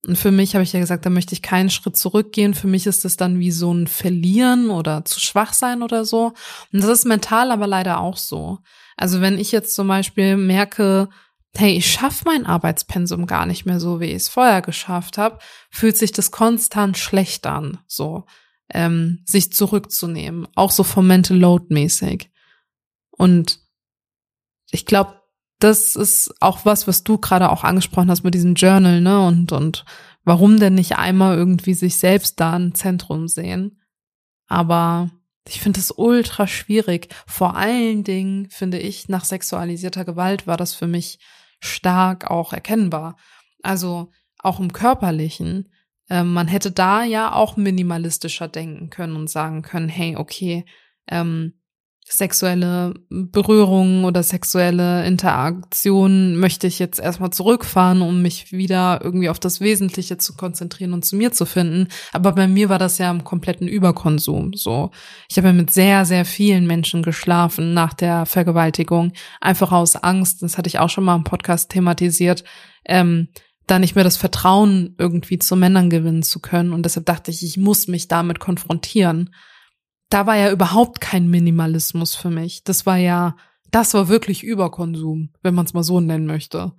[0.07, 2.53] Und für mich habe ich ja gesagt, da möchte ich keinen Schritt zurückgehen.
[2.53, 6.33] Für mich ist es dann wie so ein Verlieren oder zu schwach sein oder so.
[6.71, 8.59] Und das ist mental aber leider auch so.
[8.95, 11.09] Also wenn ich jetzt zum Beispiel merke,
[11.55, 15.39] hey, ich schaffe mein Arbeitspensum gar nicht mehr so, wie ich es vorher geschafft habe,
[15.69, 18.25] fühlt sich das konstant schlecht an, so
[18.71, 22.29] ähm, sich zurückzunehmen, auch so vom Mental Load mäßig.
[23.12, 23.59] Und
[24.71, 25.18] ich glaube,
[25.60, 29.26] das ist auch was, was du gerade auch angesprochen hast mit diesem Journal, ne?
[29.26, 29.86] Und, und
[30.24, 33.80] warum denn nicht einmal irgendwie sich selbst da ein Zentrum sehen?
[34.48, 35.12] Aber
[35.48, 37.13] ich finde es ultra schwierig.
[37.28, 41.19] Vor allen Dingen finde ich, nach sexualisierter Gewalt war das für mich
[41.60, 43.17] stark auch erkennbar.
[43.62, 45.69] Also auch im körperlichen.
[46.10, 50.65] Äh, man hätte da ja auch minimalistischer denken können und sagen können, hey, okay,
[51.08, 51.59] ähm,
[52.12, 59.39] sexuelle Berührungen oder sexuelle Interaktionen möchte ich jetzt erstmal zurückfahren, um mich wieder irgendwie auf
[59.39, 61.88] das Wesentliche zu konzentrieren und zu mir zu finden.
[62.12, 64.89] Aber bei mir war das ja im kompletten Überkonsum so.
[65.30, 70.41] Ich habe ja mit sehr, sehr vielen Menschen geschlafen nach der Vergewaltigung, einfach aus Angst,
[70.41, 72.43] das hatte ich auch schon mal im Podcast thematisiert,
[72.86, 73.28] ähm,
[73.67, 76.74] da nicht mehr das Vertrauen irgendwie zu Männern gewinnen zu können.
[76.74, 79.30] Und deshalb dachte ich, ich muss mich damit konfrontieren
[80.10, 82.63] da war ja überhaupt kein Minimalismus für mich.
[82.63, 83.36] Das war ja,
[83.72, 86.74] das war wirklich Überkonsum, wenn man es mal so nennen möchte.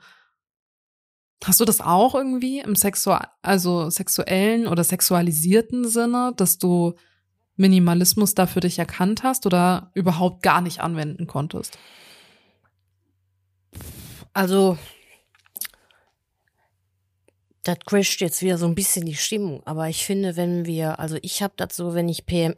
[1.45, 6.95] Hast du das auch irgendwie im Sexu also sexuellen oder sexualisierten Sinne, dass du
[7.57, 11.79] Minimalismus da für dich erkannt hast oder überhaupt gar nicht anwenden konntest?
[14.33, 14.77] Also,
[17.63, 21.17] das crasht jetzt wieder so ein bisschen die Stimmung, aber ich finde, wenn wir, also
[21.23, 22.55] ich habe das so, wenn ich PM,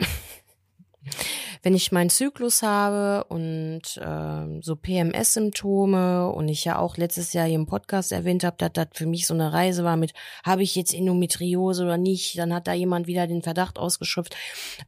[1.62, 7.47] wenn ich meinen Zyklus habe und äh, so PMS-Symptome und ich ja auch letztes Jahr
[7.47, 10.12] hier im Podcast erwähnt habe, dass das für mich so eine Reise war mit,
[10.45, 14.37] habe ich jetzt Endometriose oder nicht, dann hat da jemand wieder den Verdacht ausgeschöpft.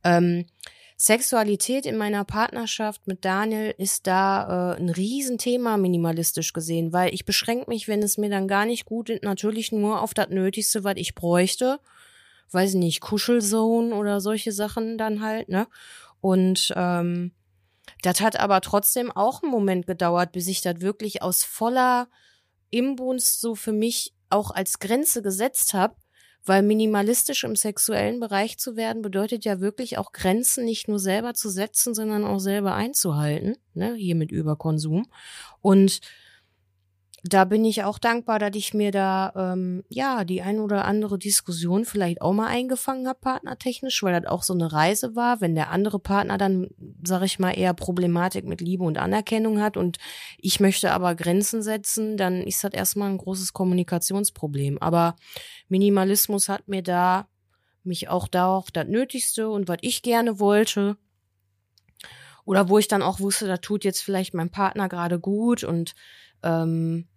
[0.02, 0.46] Ähm,
[0.96, 7.24] Sexualität in meiner Partnerschaft mit Daniel ist da äh, ein Riesenthema minimalistisch gesehen, weil ich
[7.24, 10.84] beschränke mich, wenn es mir dann gar nicht gut ist, natürlich nur auf das Nötigste,
[10.84, 11.80] was ich bräuchte.
[12.52, 15.66] Weiß nicht, Kuschelzone oder solche Sachen dann halt, ne?
[16.24, 17.32] Und ähm,
[18.00, 22.08] das hat aber trotzdem auch einen Moment gedauert, bis ich das wirklich aus voller
[22.70, 25.96] Imbunst so für mich auch als Grenze gesetzt habe,
[26.46, 31.34] weil minimalistisch im sexuellen Bereich zu werden bedeutet ja wirklich auch Grenzen nicht nur selber
[31.34, 35.06] zu setzen, sondern auch selber einzuhalten, ne, hier mit Überkonsum.
[35.60, 36.00] Und
[37.26, 41.18] da bin ich auch dankbar, dass ich mir da ähm, ja die ein oder andere
[41.18, 45.40] Diskussion vielleicht auch mal eingefangen habe, partnertechnisch, weil das auch so eine Reise war.
[45.40, 46.68] Wenn der andere Partner dann,
[47.02, 49.96] sag ich mal, eher Problematik mit Liebe und Anerkennung hat und
[50.36, 54.76] ich möchte aber Grenzen setzen, dann ist das erstmal ein großes Kommunikationsproblem.
[54.82, 55.16] Aber
[55.68, 57.26] Minimalismus hat mir da
[57.84, 60.98] mich auch da auch das Nötigste und was ich gerne wollte.
[62.44, 65.94] Oder wo ich dann auch wusste, da tut jetzt vielleicht mein Partner gerade gut und
[66.42, 67.08] ähm,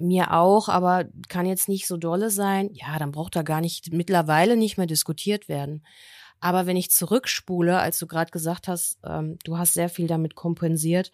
[0.00, 2.70] mir auch, aber kann jetzt nicht so dolle sein.
[2.72, 5.84] Ja, dann braucht da gar nicht mittlerweile nicht mehr diskutiert werden.
[6.40, 10.34] Aber wenn ich zurückspule, als du gerade gesagt hast, ähm, du hast sehr viel damit
[10.34, 11.12] kompensiert.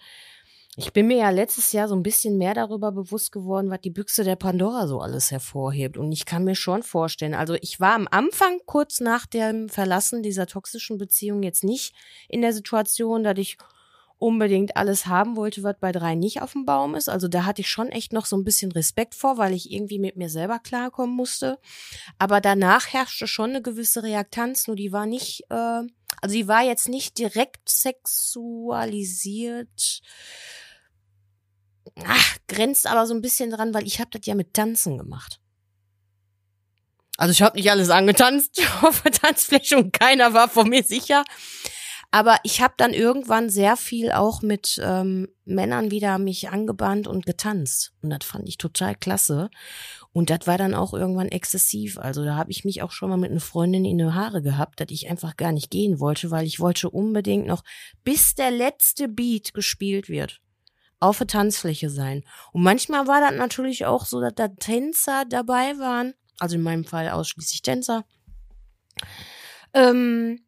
[0.79, 3.91] Ich bin mir ja letztes Jahr so ein bisschen mehr darüber bewusst geworden, was die
[3.91, 5.97] Büchse der Pandora so alles hervorhebt.
[5.97, 10.23] Und ich kann mir schon vorstellen, also ich war am Anfang kurz nach dem Verlassen
[10.23, 11.95] dieser toxischen Beziehung jetzt nicht
[12.29, 13.57] in der Situation, dass ich
[14.19, 17.09] unbedingt alles haben wollte, was bei drei nicht auf dem Baum ist.
[17.09, 19.99] Also da hatte ich schon echt noch so ein bisschen Respekt vor, weil ich irgendwie
[19.99, 21.59] mit mir selber klarkommen musste.
[22.19, 25.83] Aber danach herrschte schon eine gewisse Reaktanz, nur die war nicht, äh,
[26.23, 30.01] also die war jetzt nicht direkt sexualisiert.
[32.05, 35.41] Ach, grenzt aber so ein bisschen dran, weil ich habe das ja mit Tanzen gemacht.
[37.19, 41.25] Also ich habe nicht alles angetanzt auf der Tanzfläche und keiner war vor mir sicher.
[42.17, 47.27] Aber ich habe dann irgendwann sehr viel auch mit ähm, Männern wieder mich angebahnt und
[47.27, 47.93] getanzt.
[48.01, 49.51] Und das fand ich total klasse.
[50.15, 51.99] Und das war dann auch irgendwann exzessiv.
[51.99, 54.81] Also da habe ich mich auch schon mal mit einer Freundin in die Haare gehabt,
[54.81, 57.63] dass ich einfach gar nicht gehen wollte, weil ich wollte unbedingt noch,
[58.03, 60.41] bis der letzte Beat gespielt wird,
[61.01, 62.25] auf der Tanzfläche sein.
[62.51, 66.15] Und manchmal war das natürlich auch so, dass da Tänzer dabei waren.
[66.39, 68.07] Also in meinem Fall ausschließlich Tänzer.
[69.75, 70.46] Ähm,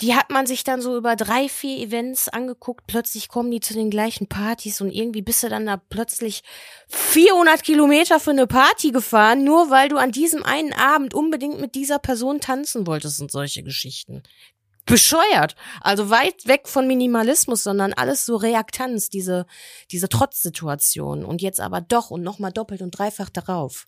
[0.00, 2.86] die hat man sich dann so über drei, vier Events angeguckt.
[2.86, 6.42] Plötzlich kommen die zu den gleichen Partys und irgendwie bist du dann da plötzlich
[6.88, 11.74] 400 Kilometer für eine Party gefahren, nur weil du an diesem einen Abend unbedingt mit
[11.74, 14.22] dieser Person tanzen wolltest und solche Geschichten.
[14.86, 15.54] Bescheuert.
[15.80, 19.46] Also weit weg von Minimalismus, sondern alles so Reaktanz, diese,
[19.90, 21.24] diese Trotzsituation.
[21.24, 23.86] Und jetzt aber doch und nochmal doppelt und dreifach darauf.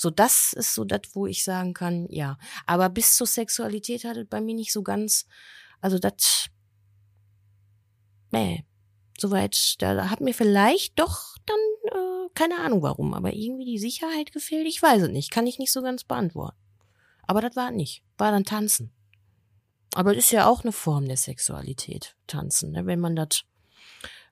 [0.00, 2.38] So, das ist so das, wo ich sagen kann, ja.
[2.64, 5.26] Aber bis zur Sexualität hat es bei mir nicht so ganz,
[5.82, 6.46] also das,
[8.30, 8.64] nee,
[9.18, 14.32] soweit, da hat mir vielleicht doch dann, äh, keine Ahnung warum, aber irgendwie die Sicherheit
[14.32, 16.56] gefehlt, ich weiß es nicht, kann ich nicht so ganz beantworten.
[17.26, 18.94] Aber das war nicht, war dann Tanzen.
[19.92, 22.86] Aber das ist ja auch eine Form der Sexualität, Tanzen, ne?
[22.86, 23.42] wenn man das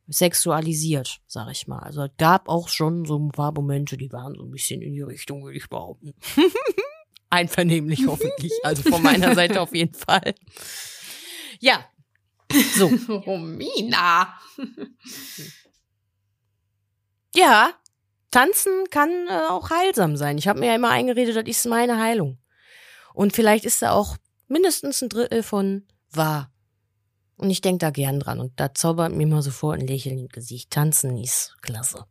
[0.09, 1.81] sexualisiert, sag ich mal.
[1.81, 4.92] Also es gab auch schon so ein paar Momente, die waren so ein bisschen in
[4.92, 6.14] die Richtung, würde ich behaupten.
[7.31, 8.53] Einvernehmlich hoffentlich.
[8.62, 10.35] Also von meiner Seite auf jeden Fall.
[11.61, 11.85] Ja.
[12.75, 12.87] So.
[13.09, 14.35] Romina.
[17.35, 17.75] Ja,
[18.31, 20.38] tanzen kann äh, auch heilsam sein.
[20.38, 22.38] Ich habe mir ja immer eingeredet, das ist meine Heilung.
[23.12, 24.16] Und vielleicht ist da auch
[24.47, 26.51] mindestens ein Drittel von wahr.
[27.38, 28.40] Und ich denk da gern dran.
[28.40, 30.70] Und da zaubert mir immer sofort ein Lächeln im Gesicht.
[30.70, 32.05] Tanzen ist klasse.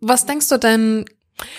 [0.00, 1.04] Was denkst du denn,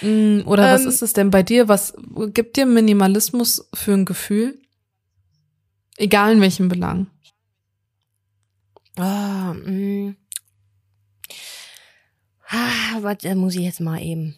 [0.01, 1.67] mh, oder was Ähm, ist es denn bei dir?
[1.67, 1.93] Was
[2.33, 4.59] gibt dir Minimalismus für ein Gefühl?
[5.97, 7.07] Egal in welchem Belang.
[8.97, 10.15] Ah, mh.
[12.49, 14.35] Ah, warte, muss ich jetzt mal eben.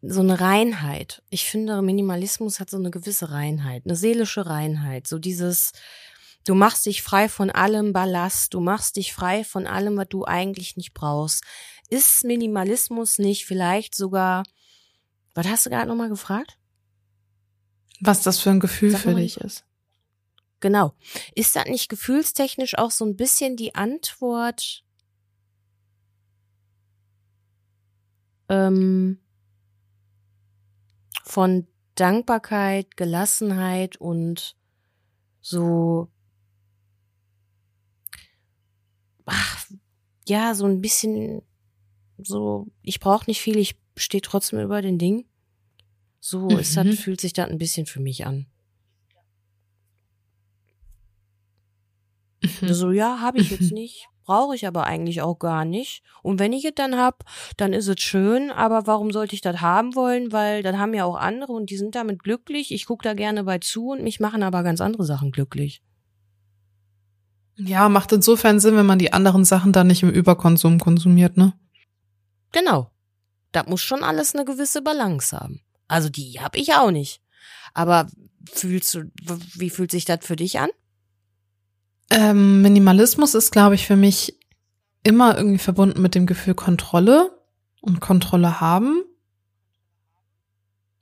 [0.00, 1.22] So eine Reinheit.
[1.28, 5.08] Ich finde, Minimalismus hat so eine gewisse Reinheit, eine seelische Reinheit.
[5.08, 5.72] So dieses,
[6.44, 10.24] du machst dich frei von allem Ballast, du machst dich frei von allem, was du
[10.24, 11.42] eigentlich nicht brauchst.
[11.88, 14.44] Ist Minimalismus nicht vielleicht sogar,
[15.34, 16.58] was hast du gerade nochmal gefragt?
[18.00, 19.64] Was das für ein Gefühl Sag für dich ist.
[20.60, 20.94] Genau.
[21.34, 24.84] Ist das nicht gefühlstechnisch auch so ein bisschen die Antwort
[28.48, 29.20] ähm,
[31.28, 34.56] von Dankbarkeit, Gelassenheit und
[35.40, 36.08] so,
[39.26, 39.66] ach,
[40.26, 41.42] ja, so ein bisschen
[42.16, 45.26] so, ich brauche nicht viel, ich stehe trotzdem über den Ding.
[46.20, 46.90] So ist Mhm.
[46.90, 48.46] das, fühlt sich das ein bisschen für mich an.
[52.42, 52.72] Mhm.
[52.72, 54.08] So, ja, habe ich jetzt nicht.
[54.28, 56.02] Brauche ich aber eigentlich auch gar nicht.
[56.22, 57.24] Und wenn ich es dann hab,
[57.56, 60.32] dann ist es schön, aber warum sollte ich das haben wollen?
[60.32, 62.70] Weil das haben ja auch andere und die sind damit glücklich.
[62.70, 65.82] Ich gucke da gerne bei zu und mich machen aber ganz andere Sachen glücklich.
[67.56, 71.54] Ja, macht insofern Sinn, wenn man die anderen Sachen dann nicht im Überkonsum konsumiert, ne?
[72.52, 72.90] Genau.
[73.52, 75.62] Das muss schon alles eine gewisse Balance haben.
[75.86, 77.22] Also die hab ich auch nicht.
[77.72, 78.08] Aber
[78.52, 79.10] fühlst du,
[79.54, 80.68] wie fühlt sich das für dich an?
[82.10, 84.38] Ähm, Minimalismus ist, glaube ich, für mich
[85.04, 87.38] immer irgendwie verbunden mit dem Gefühl Kontrolle
[87.80, 89.02] und Kontrolle haben.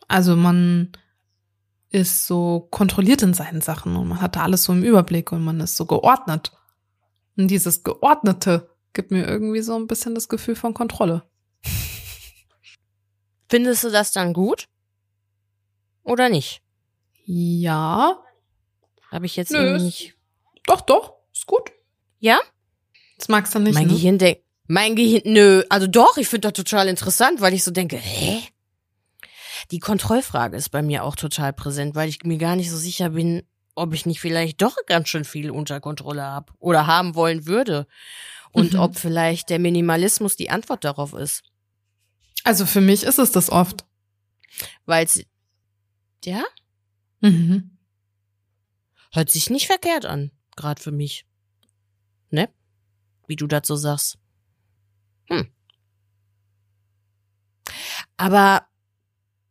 [0.09, 0.93] Also man
[1.91, 5.45] ist so kontrolliert in seinen Sachen und man hat da alles so im Überblick und
[5.45, 6.53] man ist so geordnet.
[7.37, 11.23] Und dieses Geordnete gibt mir irgendwie so ein bisschen das Gefühl von Kontrolle.
[13.49, 14.69] Findest du das dann gut?
[16.03, 16.63] Oder nicht?
[17.25, 18.23] Ja,
[19.11, 20.16] Habe ich jetzt Nö, nicht.
[20.67, 21.71] Doch, doch, ist gut.
[22.21, 22.39] Ja?
[23.19, 23.93] Das magst du nicht, mein ne?
[23.95, 27.71] Gehirn denkt, mein Gehirn, nö, also doch, ich finde das total interessant, weil ich so
[27.71, 28.43] denke, hä?
[29.71, 33.11] Die Kontrollfrage ist bei mir auch total präsent, weil ich mir gar nicht so sicher
[33.11, 33.43] bin,
[33.75, 37.87] ob ich nicht vielleicht doch ganz schön viel unter Kontrolle habe oder haben wollen würde.
[38.53, 38.79] Und Mhm.
[38.81, 41.43] ob vielleicht der Minimalismus die Antwort darauf ist.
[42.45, 43.85] Also für mich ist es das oft.
[44.87, 45.23] Weil es,
[46.25, 46.43] ja,
[47.21, 47.77] Mhm.
[49.13, 51.27] hört sich nicht verkehrt an, gerade für mich.
[52.31, 52.49] Ne?
[53.27, 54.19] Wie du dazu sagst.
[55.29, 55.49] Hm.
[58.17, 58.67] Aber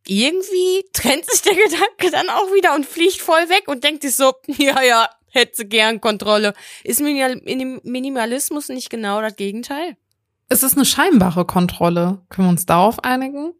[0.07, 4.15] irgendwie trennt sich der Gedanke dann auch wieder und fliegt voll weg und denkt sich
[4.15, 6.53] so, ja, ja, hätte gern Kontrolle.
[6.83, 9.97] Ist Minimal- Minim- Minimalismus nicht genau das Gegenteil?
[10.47, 12.21] Es ist eine scheinbare Kontrolle.
[12.29, 13.53] Können wir uns darauf einigen?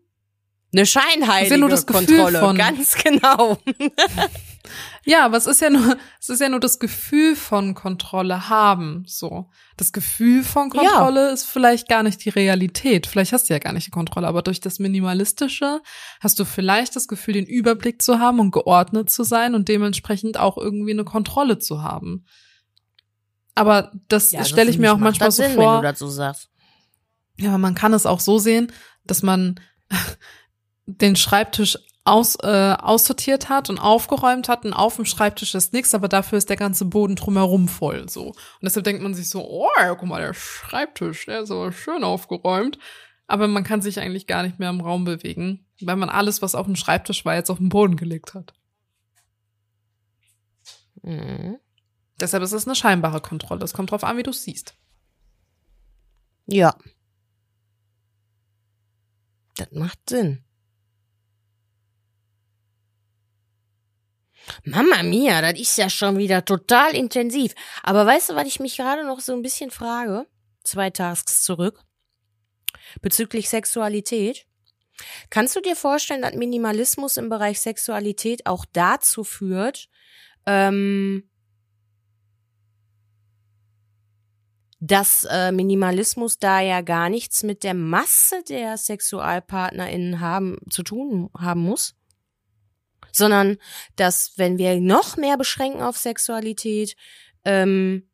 [0.75, 3.57] Eine scheinheilige ja das Kontrolle, von- ganz genau.
[5.05, 9.03] Ja, aber es ist ja nur, es ist ja nur das Gefühl von Kontrolle haben,
[9.05, 9.51] so.
[9.77, 10.81] Das Gefühl von Ja.
[10.81, 13.05] Kontrolle ist vielleicht gar nicht die Realität.
[13.05, 15.81] Vielleicht hast du ja gar nicht die Kontrolle, aber durch das Minimalistische
[16.19, 20.39] hast du vielleicht das Gefühl, den Überblick zu haben und geordnet zu sein und dementsprechend
[20.39, 22.25] auch irgendwie eine Kontrolle zu haben.
[23.53, 25.75] Aber das Ja, stelle ich mir auch manchmal so Sinn, vor.
[25.75, 26.49] wenn du dazu sagst.
[27.38, 28.71] Ja, aber man kann es auch so sehen,
[29.03, 29.59] dass man
[30.86, 35.95] den Schreibtisch aus, äh, aussortiert hat und aufgeräumt hat und auf dem Schreibtisch ist nichts,
[35.95, 38.28] aber dafür ist der ganze Boden drumherum voll so.
[38.28, 41.71] Und deshalb denkt man sich so, oh, ja, guck mal, der Schreibtisch, der ist aber
[41.71, 42.78] schön aufgeräumt.
[43.28, 46.54] Aber man kann sich eigentlich gar nicht mehr im Raum bewegen, weil man alles, was
[46.54, 48.54] auf dem Schreibtisch war, jetzt auf den Boden gelegt hat.
[51.01, 51.57] Mhm.
[52.20, 53.64] Deshalb ist es eine scheinbare Kontrolle.
[53.64, 54.76] Es kommt drauf an, wie du es siehst.
[56.45, 56.76] Ja.
[59.57, 60.45] Das macht Sinn.
[64.64, 67.54] Mama mia, das ist ja schon wieder total intensiv.
[67.84, 70.28] Aber weißt du, was ich mich gerade noch so ein bisschen frage?
[70.64, 71.84] Zwei Tasks zurück.
[73.02, 74.46] Bezüglich Sexualität.
[75.30, 79.89] Kannst du dir vorstellen, dass Minimalismus im Bereich Sexualität auch dazu führt,
[80.46, 81.30] ähm,
[84.80, 91.30] dass äh, Minimalismus da ja gar nichts mit der Masse der SexualpartnerInnen haben, zu tun
[91.38, 91.96] haben muss,
[93.16, 93.57] sondern
[93.95, 96.95] dass, wenn wir noch mehr beschränken auf Sexualität,
[97.43, 98.09] ähm,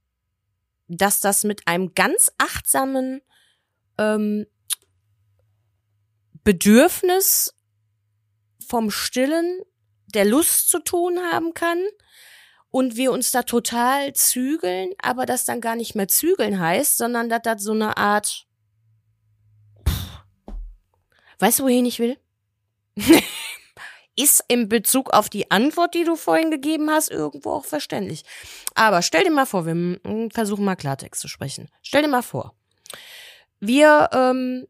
[0.88, 3.22] dass das mit einem ganz achtsamen
[3.97, 4.45] ähm,
[6.43, 7.54] Bedürfnis
[8.68, 9.60] vom Stillen
[10.08, 11.80] der Lust zu tun haben kann
[12.70, 17.30] und wir uns da total zügeln, aber das dann gar nicht mehr zügeln heißt, sondern
[17.30, 18.47] dass das so eine Art
[21.41, 22.18] Weißt du, wohin ich will?
[24.22, 28.24] Ist im Bezug auf die Antwort, die du vorhin gegeben hast, irgendwo auch verständlich.
[28.76, 29.99] Aber stell dir mal vor, wir
[30.34, 31.69] versuchen mal Klartext zu sprechen.
[31.82, 32.53] Stell dir mal vor,
[33.59, 34.67] wir ähm,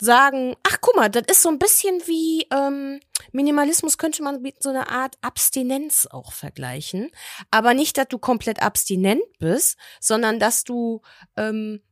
[0.00, 3.00] sagen, ach guck mal, das ist so ein bisschen wie ähm,
[3.32, 7.10] Minimalismus könnte man mit so einer Art Abstinenz auch vergleichen.
[7.50, 11.02] Aber nicht, dass du komplett abstinent bist, sondern dass du
[11.36, 11.82] ähm,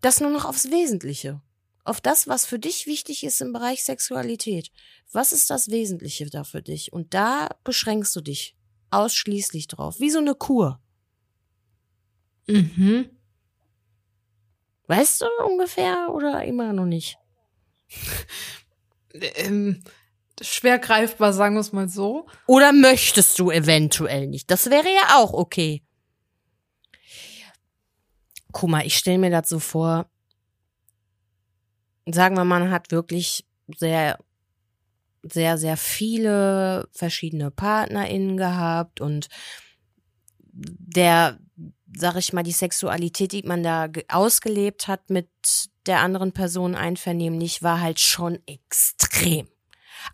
[0.00, 1.40] das nur noch aufs Wesentliche.
[1.84, 4.70] Auf das, was für dich wichtig ist im Bereich Sexualität.
[5.12, 6.92] Was ist das Wesentliche da für dich?
[6.92, 8.56] Und da beschränkst du dich
[8.90, 10.00] ausschließlich drauf.
[10.00, 10.80] Wie so eine Kur.
[12.46, 13.10] Mhm.
[14.86, 17.18] Weißt du ungefähr oder immer noch nicht?
[19.12, 19.82] ähm,
[20.40, 22.26] schwer greifbar, sagen wir es mal so.
[22.46, 24.50] Oder möchtest du eventuell nicht?
[24.50, 25.82] Das wäre ja auch okay.
[28.52, 30.08] Guck mal, ich stelle mir das so vor.
[32.06, 33.46] Sagen wir, man hat wirklich
[33.76, 34.18] sehr,
[35.22, 39.28] sehr, sehr viele verschiedene PartnerInnen gehabt und
[40.52, 41.38] der
[41.96, 45.28] sag ich mal, die Sexualität, die man da ausgelebt hat mit
[45.86, 49.48] der anderen Person einvernehmlich, war halt schon extrem.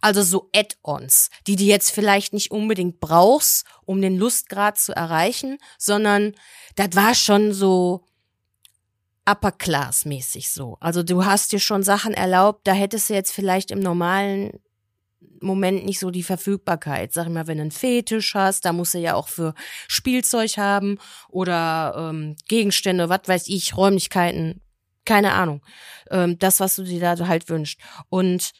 [0.00, 5.58] Also so Add-ons, die du jetzt vielleicht nicht unbedingt brauchst, um den Lustgrad zu erreichen,
[5.78, 6.34] sondern
[6.76, 8.04] das war schon so
[9.30, 10.76] upper class mäßig so.
[10.80, 14.60] Also du hast dir schon Sachen erlaubt, da hättest du jetzt vielleicht im normalen
[15.40, 17.12] Moment nicht so die Verfügbarkeit.
[17.12, 19.54] Sag ich mal, wenn du einen Fetisch hast, da musst du ja auch für
[19.88, 24.60] Spielzeug haben oder ähm, Gegenstände, was weiß ich, Räumlichkeiten,
[25.04, 25.62] keine Ahnung.
[26.10, 27.80] Ähm, das, was du dir da halt wünschst.
[28.08, 28.52] Und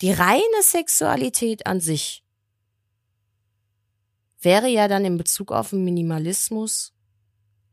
[0.00, 2.24] die reine Sexualität an sich
[4.40, 6.95] wäre ja dann in Bezug auf den Minimalismus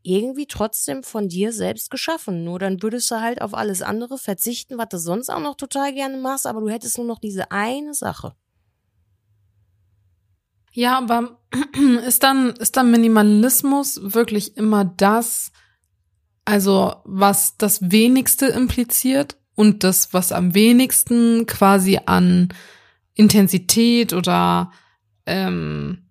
[0.04, 2.44] irgendwie trotzdem von dir selbst geschaffen.
[2.44, 5.92] Nur dann würdest du halt auf alles andere verzichten, was du sonst auch noch total
[5.92, 8.36] gerne machst, aber du hättest nur noch diese eine Sache.
[10.72, 11.38] Ja, aber
[12.06, 15.52] ist dann, ist dann Minimalismus wirklich immer das,
[16.44, 22.52] also was das wenigste impliziert und das, was am wenigsten quasi an
[23.14, 24.70] Intensität oder
[25.24, 26.03] ähm,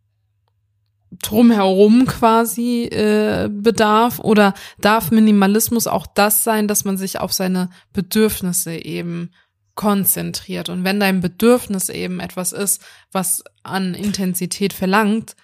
[1.24, 7.69] drumherum quasi äh, bedarf oder darf Minimalismus auch das sein, dass man sich auf seine
[7.93, 9.32] Bedürfnisse eben
[9.76, 15.36] konzentriert und wenn dein Bedürfnis eben etwas ist, was an Intensität verlangt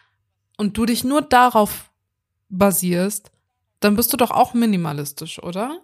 [0.58, 1.90] und du dich nur darauf
[2.50, 3.32] basierst,
[3.80, 5.82] dann bist du doch auch minimalistisch, oder?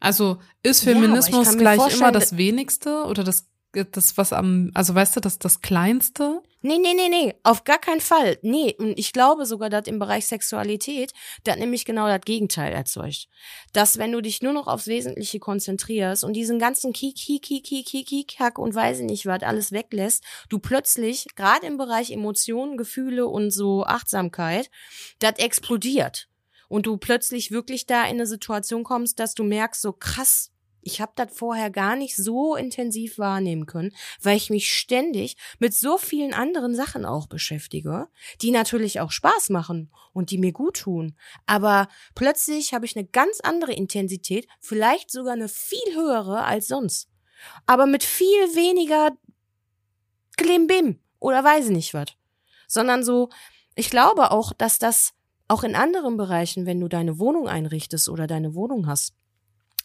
[0.00, 5.16] Also ist Feminismus ja, gleich immer das wenigste oder das das, was am, also weißt
[5.16, 6.42] du, das, das Kleinste?
[6.60, 8.38] Nee, nee, nee, nee, auf gar keinen Fall.
[8.42, 11.12] Nee, und ich glaube sogar, dass im Bereich Sexualität,
[11.44, 13.28] das nämlich genau das Gegenteil erzeugt.
[13.72, 17.64] Dass wenn du dich nur noch aufs Wesentliche konzentrierst und diesen ganzen Kiek, Kiek, Kiek,
[17.64, 22.10] Kiek, Kiek, Hack und weiß ich nicht was alles weglässt, du plötzlich, gerade im Bereich
[22.10, 24.68] Emotionen, Gefühle und so Achtsamkeit,
[25.20, 26.28] das explodiert.
[26.68, 30.50] Und du plötzlich wirklich da in eine Situation kommst, dass du merkst, so krass,
[30.82, 35.74] ich habe das vorher gar nicht so intensiv wahrnehmen können, weil ich mich ständig mit
[35.74, 38.08] so vielen anderen Sachen auch beschäftige,
[38.40, 41.16] die natürlich auch Spaß machen und die mir gut tun.
[41.46, 47.08] Aber plötzlich habe ich eine ganz andere Intensität, vielleicht sogar eine viel höhere als sonst.
[47.66, 49.12] Aber mit viel weniger
[50.36, 52.08] Klimbim oder weiß ich nicht was.
[52.66, 53.28] Sondern so,
[53.74, 55.12] ich glaube auch, dass das
[55.48, 59.14] auch in anderen Bereichen, wenn du deine Wohnung einrichtest oder deine Wohnung hast,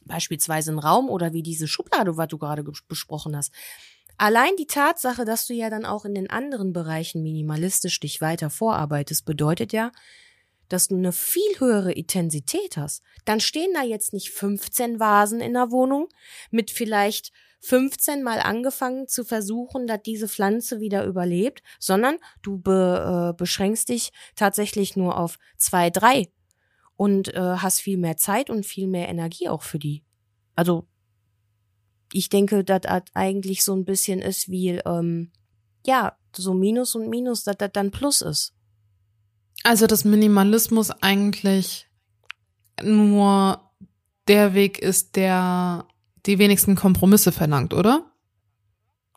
[0.06, 3.52] beispielsweise ein Raum oder wie diese Schublade, was du gerade besprochen hast.
[4.18, 8.50] Allein die Tatsache, dass du ja dann auch in den anderen Bereichen minimalistisch dich weiter
[8.50, 9.92] vorarbeitest, bedeutet ja,
[10.70, 13.04] dass du eine viel höhere Intensität hast.
[13.26, 16.08] Dann stehen da jetzt nicht 15 Vasen in der Wohnung
[16.52, 17.32] mit vielleicht
[17.62, 23.90] 15 Mal angefangen zu versuchen, dass diese Pflanze wieder überlebt, sondern du be, äh, beschränkst
[23.90, 26.28] dich tatsächlich nur auf zwei, drei
[26.96, 30.04] und äh, hast viel mehr Zeit und viel mehr Energie auch für die.
[30.56, 30.88] Also
[32.12, 35.32] ich denke, dass das eigentlich so ein bisschen ist wie, ähm,
[35.86, 38.54] ja, so Minus und Minus, dass das dann Plus ist.
[39.64, 41.88] Also, dass Minimalismus eigentlich
[42.82, 43.72] nur
[44.28, 45.88] der Weg ist, der
[46.26, 48.12] die wenigsten Kompromisse verlangt, oder?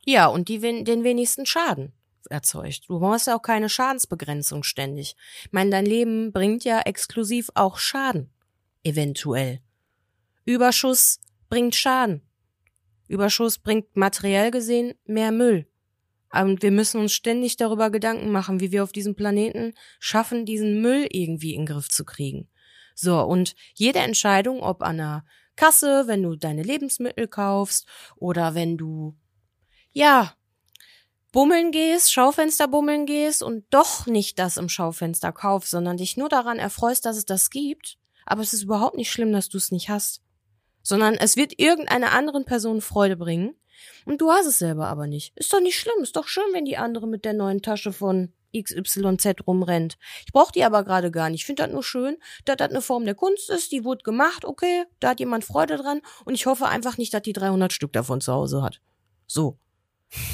[0.04, 1.92] Ja, und die den wenigsten Schaden
[2.26, 2.84] erzeugt.
[2.88, 5.16] Du brauchst ja auch keine Schadensbegrenzung ständig.
[5.44, 8.30] Ich meine, dein Leben bringt ja exklusiv auch Schaden.
[8.82, 9.60] Eventuell.
[10.44, 12.22] Überschuss bringt Schaden.
[13.08, 15.66] Überschuss bringt materiell gesehen mehr Müll.
[16.32, 20.82] Und wir müssen uns ständig darüber Gedanken machen, wie wir auf diesem Planeten schaffen, diesen
[20.82, 22.48] Müll irgendwie in den Griff zu kriegen.
[22.94, 25.24] So, und jede Entscheidung, ob an der
[25.54, 29.16] Kasse, wenn du deine Lebensmittel kaufst oder wenn du,
[29.92, 30.34] ja,
[31.36, 36.30] bummeln gehst, Schaufenster bummeln gehst und doch nicht das im Schaufenster kaufst, sondern dich nur
[36.30, 39.70] daran erfreust, dass es das gibt, aber es ist überhaupt nicht schlimm, dass du es
[39.70, 40.22] nicht hast,
[40.82, 43.54] sondern es wird irgendeiner anderen Person Freude bringen
[44.06, 45.36] und du hast es selber aber nicht.
[45.36, 48.32] Ist doch nicht schlimm, ist doch schön, wenn die andere mit der neuen Tasche von
[48.58, 49.98] XYZ rumrennt.
[50.24, 51.40] Ich brauche die aber gerade gar nicht.
[51.40, 52.16] Ich finde das nur schön,
[52.46, 55.76] dass das eine Form der Kunst ist, die wurde gemacht, okay, da hat jemand Freude
[55.76, 58.80] dran und ich hoffe einfach nicht, dass die 300 Stück davon zu Hause hat.
[59.26, 59.58] So.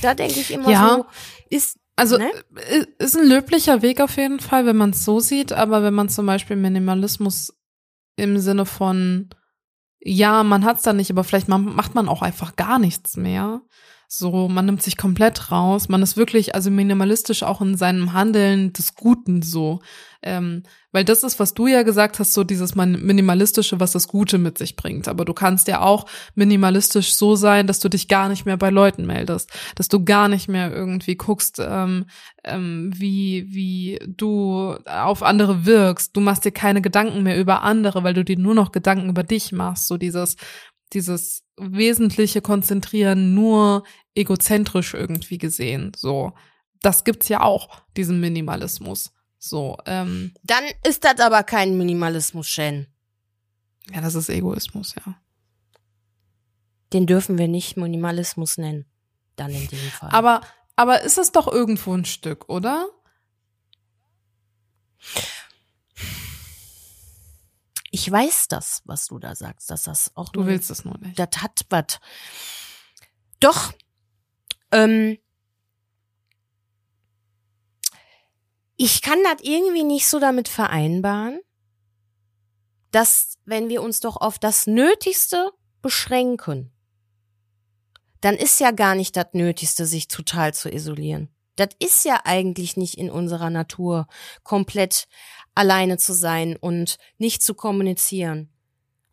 [0.03, 1.07] Da denke ich immer ja, so,
[1.51, 2.31] ist also ne?
[2.99, 6.09] ist ein löblicher Weg auf jeden Fall, wenn man es so sieht, aber wenn man
[6.09, 7.55] zum Beispiel Minimalismus
[8.17, 9.31] im Sinne von
[10.05, 13.63] ja, man hat's da nicht, aber vielleicht macht man auch einfach gar nichts mehr.
[14.15, 15.89] So, man nimmt sich komplett raus.
[15.89, 19.81] Man ist wirklich also minimalistisch auch in seinem Handeln des Guten so.
[20.23, 24.37] Ähm, weil das ist, was du ja gesagt hast, so dieses Minimalistische, was das Gute
[24.37, 25.09] mit sich bringt.
[25.09, 26.05] Aber du kannst ja auch
[26.35, 30.29] minimalistisch so sein, dass du dich gar nicht mehr bei Leuten meldest, dass du gar
[30.29, 32.05] nicht mehr irgendwie guckst, ähm,
[32.45, 36.15] ähm, wie, wie du auf andere wirkst.
[36.15, 39.23] Du machst dir keine Gedanken mehr über andere, weil du dir nur noch Gedanken über
[39.23, 39.89] dich machst.
[39.89, 40.37] So dieses,
[40.93, 43.85] dieses wesentliche Konzentrieren nur
[44.15, 45.93] egozentrisch irgendwie gesehen.
[45.97, 46.35] So,
[46.81, 49.13] das gibt's ja auch, diesen Minimalismus.
[49.39, 50.35] So, ähm.
[50.43, 52.87] Dann ist das aber kein Minimalismus, Shen.
[53.93, 55.15] Ja, das ist Egoismus, ja.
[56.93, 58.85] Den dürfen wir nicht Minimalismus nennen.
[59.37, 60.11] Dann in dem Fall.
[60.11, 60.43] Aber,
[60.77, 62.89] aber ist es doch irgendwo ein Stück, oder?
[67.95, 70.31] Ich weiß das, was du da sagst, dass das auch.
[70.31, 71.19] Du willst es nur nicht.
[71.19, 72.01] Das hat was.
[73.39, 73.75] Doch.
[74.71, 75.19] Ähm,
[78.77, 81.39] ich kann das irgendwie nicht so damit vereinbaren,
[82.93, 86.73] dass wenn wir uns doch auf das Nötigste beschränken,
[88.23, 91.29] dann ist ja gar nicht das Nötigste, sich total zu isolieren.
[91.57, 94.07] Das ist ja eigentlich nicht in unserer Natur,
[94.43, 95.07] komplett
[95.55, 98.49] alleine zu sein und nicht zu kommunizieren.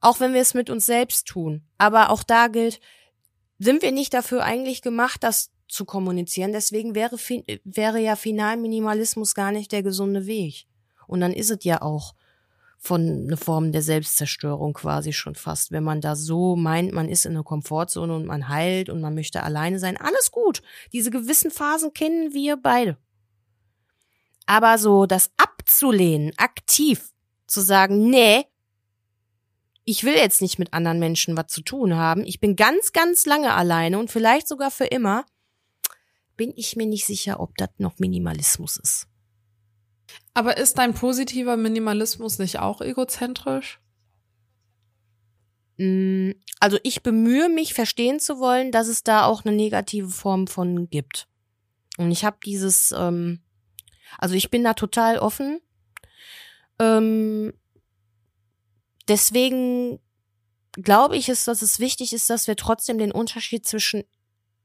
[0.01, 1.63] Auch wenn wir es mit uns selbst tun.
[1.77, 2.79] Aber auch da gilt,
[3.57, 6.51] sind wir nicht dafür eigentlich gemacht, das zu kommunizieren.
[6.53, 7.17] Deswegen wäre,
[7.63, 10.65] wäre ja Finalminimalismus gar nicht der gesunde Weg.
[11.07, 12.13] Und dann ist es ja auch
[12.77, 17.25] von eine Form der Selbstzerstörung quasi schon fast, wenn man da so meint, man ist
[17.25, 19.97] in einer Komfortzone und man heilt und man möchte alleine sein.
[19.97, 20.61] Alles gut.
[20.93, 22.97] Diese gewissen Phasen kennen wir beide.
[24.49, 27.13] Aber so das abzulehnen, aktiv
[27.45, 28.47] zu sagen, nee,
[29.85, 32.25] ich will jetzt nicht mit anderen Menschen was zu tun haben.
[32.25, 35.23] Ich bin ganz, ganz lange alleine und vielleicht sogar für immer.
[36.35, 39.07] Bin ich mir nicht sicher, ob das noch Minimalismus ist.
[40.33, 43.79] Aber ist dein positiver Minimalismus nicht auch egozentrisch?
[45.77, 50.47] Mm, also ich bemühe mich, verstehen zu wollen, dass es da auch eine negative Form
[50.47, 51.27] von gibt.
[51.97, 53.43] Und ich habe dieses, ähm,
[54.17, 55.61] also ich bin da total offen.
[56.79, 57.53] Ähm,
[59.07, 59.99] deswegen
[60.73, 64.03] glaube ich, ist, dass es wichtig ist, dass wir trotzdem den Unterschied zwischen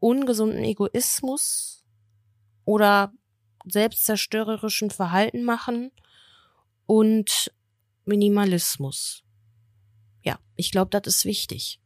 [0.00, 1.84] ungesunden Egoismus
[2.64, 3.12] oder
[3.66, 5.90] selbstzerstörerischem Verhalten machen
[6.86, 7.52] und
[8.04, 9.24] Minimalismus.
[10.22, 11.80] Ja, ich glaube, das ist wichtig.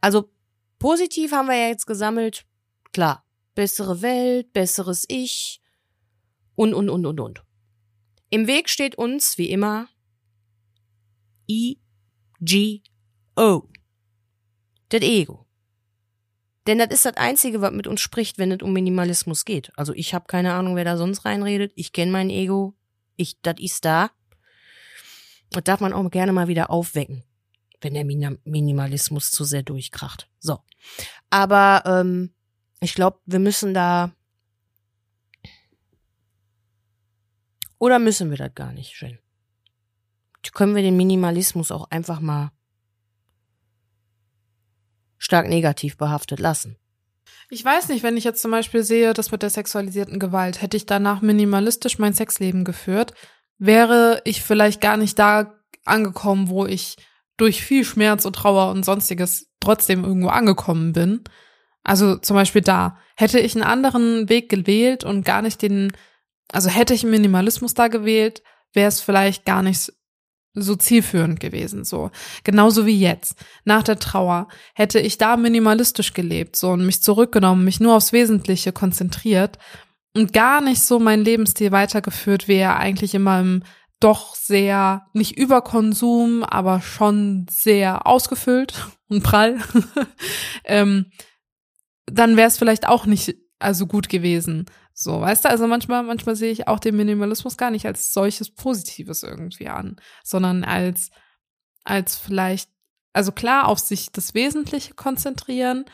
[0.00, 0.30] Also
[0.78, 2.46] positiv haben wir ja jetzt gesammelt,
[2.92, 3.25] klar,
[3.56, 5.60] bessere Welt, besseres Ich
[6.54, 7.42] und, und, und, und, und.
[8.30, 9.88] Im Weg steht uns, wie immer,
[11.48, 12.82] E-G-O.
[14.88, 15.46] Das Ego.
[16.66, 19.70] Denn das ist das Einzige, was mit uns spricht, wenn es um Minimalismus geht.
[19.76, 21.72] Also ich habe keine Ahnung, wer da sonst reinredet.
[21.76, 22.74] Ich kenne mein Ego.
[23.16, 24.10] Ich, das ist da.
[25.50, 27.22] Das darf man auch gerne mal wieder aufwecken,
[27.80, 30.28] wenn der Minimalismus zu sehr durchkracht.
[30.40, 30.58] So.
[31.30, 32.32] Aber ähm,
[32.86, 34.12] ich glaube, wir müssen da.
[37.78, 39.18] Oder müssen wir das gar nicht, schön?
[40.54, 42.52] Können wir den Minimalismus auch einfach mal
[45.18, 46.76] stark negativ behaftet lassen.
[47.50, 50.76] Ich weiß nicht, wenn ich jetzt zum Beispiel sehe, das mit der sexualisierten Gewalt, hätte
[50.76, 53.14] ich danach minimalistisch mein Sexleben geführt,
[53.58, 55.52] wäre ich vielleicht gar nicht da
[55.84, 56.96] angekommen, wo ich
[57.36, 61.24] durch viel Schmerz und Trauer und sonstiges trotzdem irgendwo angekommen bin.
[61.86, 62.98] Also zum Beispiel da.
[63.16, 65.92] Hätte ich einen anderen Weg gewählt und gar nicht den,
[66.50, 69.92] also hätte ich Minimalismus da gewählt, wäre es vielleicht gar nicht
[70.52, 72.10] so zielführend gewesen, so.
[72.42, 73.36] Genauso wie jetzt.
[73.64, 78.12] Nach der Trauer hätte ich da minimalistisch gelebt, so, und mich zurückgenommen, mich nur aufs
[78.12, 79.56] Wesentliche konzentriert
[80.16, 83.62] und gar nicht so meinen Lebensstil weitergeführt, wie er eigentlich immer im
[84.00, 89.58] doch sehr, nicht über Konsum, aber schon sehr ausgefüllt und prall,
[90.64, 91.12] ähm,
[92.06, 94.66] dann wäre es vielleicht auch nicht also gut gewesen.
[94.92, 98.50] So, weißt du, also manchmal, manchmal sehe ich auch den Minimalismus gar nicht als solches
[98.50, 101.10] Positives irgendwie an, sondern als,
[101.84, 102.70] als vielleicht,
[103.12, 105.84] also klar auf sich das Wesentliche konzentrieren,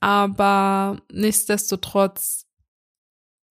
[0.00, 2.46] aber nichtsdestotrotz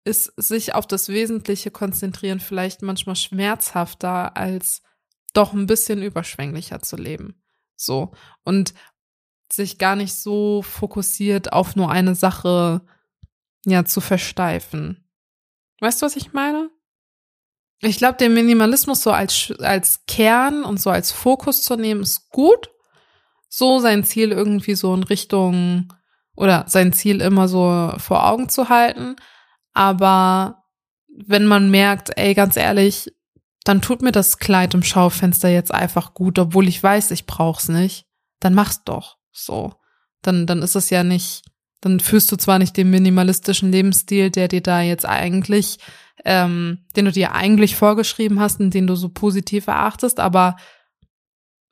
[0.04, 4.82] ist sich auf das Wesentliche konzentrieren vielleicht manchmal schmerzhafter als
[5.34, 7.42] doch ein bisschen überschwänglicher zu leben.
[7.76, 8.12] So.
[8.42, 8.72] Und
[9.52, 12.82] sich gar nicht so fokussiert auf nur eine Sache
[13.64, 15.08] ja zu versteifen.
[15.80, 16.70] Weißt du, was ich meine?
[17.80, 22.28] Ich glaube, den Minimalismus so als, als Kern und so als Fokus zu nehmen, ist
[22.30, 22.70] gut.
[23.48, 25.92] So sein Ziel irgendwie so in Richtung
[26.36, 29.16] oder sein Ziel immer so vor Augen zu halten.
[29.72, 30.64] Aber
[31.08, 33.12] wenn man merkt, ey, ganz ehrlich,
[33.64, 37.68] dann tut mir das Kleid im Schaufenster jetzt einfach gut, obwohl ich weiß, ich brauch's
[37.68, 38.06] nicht,
[38.40, 39.17] dann mach's doch.
[39.44, 39.74] So.
[40.22, 41.42] Dann, dann ist es ja nicht,
[41.80, 45.78] dann führst du zwar nicht den minimalistischen Lebensstil, der dir da jetzt eigentlich,
[46.24, 50.56] ähm, den du dir eigentlich vorgeschrieben hast und den du so positiv erachtest, aber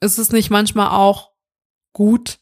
[0.01, 1.33] ist es nicht manchmal auch
[1.93, 2.39] gut,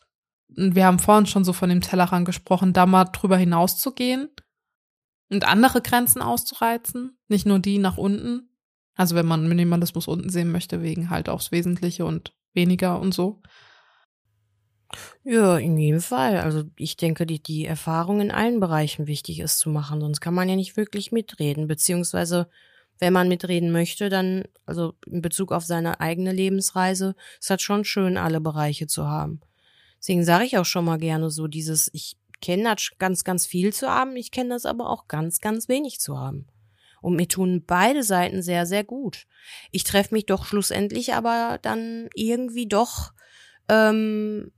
[0.49, 4.29] wir haben vorhin schon so von dem Tellerrand gesprochen, da mal drüber hinauszugehen
[5.31, 8.51] und andere Grenzen auszureizen, nicht nur die nach unten.
[8.95, 13.43] Also wenn man Minimalismus unten sehen möchte, wegen halt aufs Wesentliche und weniger und so.
[15.25, 16.39] Ja, in jedem Fall.
[16.39, 20.35] Also ich denke, die, die Erfahrung in allen Bereichen wichtig ist zu machen, sonst kann
[20.35, 21.67] man ja nicht wirklich mitreden.
[21.67, 22.49] Beziehungsweise,
[22.99, 27.85] wenn man mitreden möchte, dann, also in Bezug auf seine eigene Lebensreise, ist das schon
[27.85, 29.41] schön, alle Bereiche zu haben.
[29.99, 33.73] Deswegen sage ich auch schon mal gerne so dieses, ich kenne das ganz, ganz viel
[33.73, 36.47] zu haben, ich kenne das aber auch ganz, ganz wenig zu haben.
[37.01, 39.27] Und mir tun beide Seiten sehr, sehr gut.
[39.71, 43.13] Ich treffe mich doch schlussendlich aber dann irgendwie doch
[43.69, 44.53] ähm,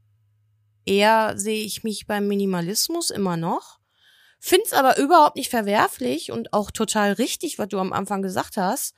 [0.86, 3.78] eher sehe ich mich beim Minimalismus immer noch.
[4.38, 8.94] Find's aber überhaupt nicht verwerflich und auch total richtig, was du am Anfang gesagt hast.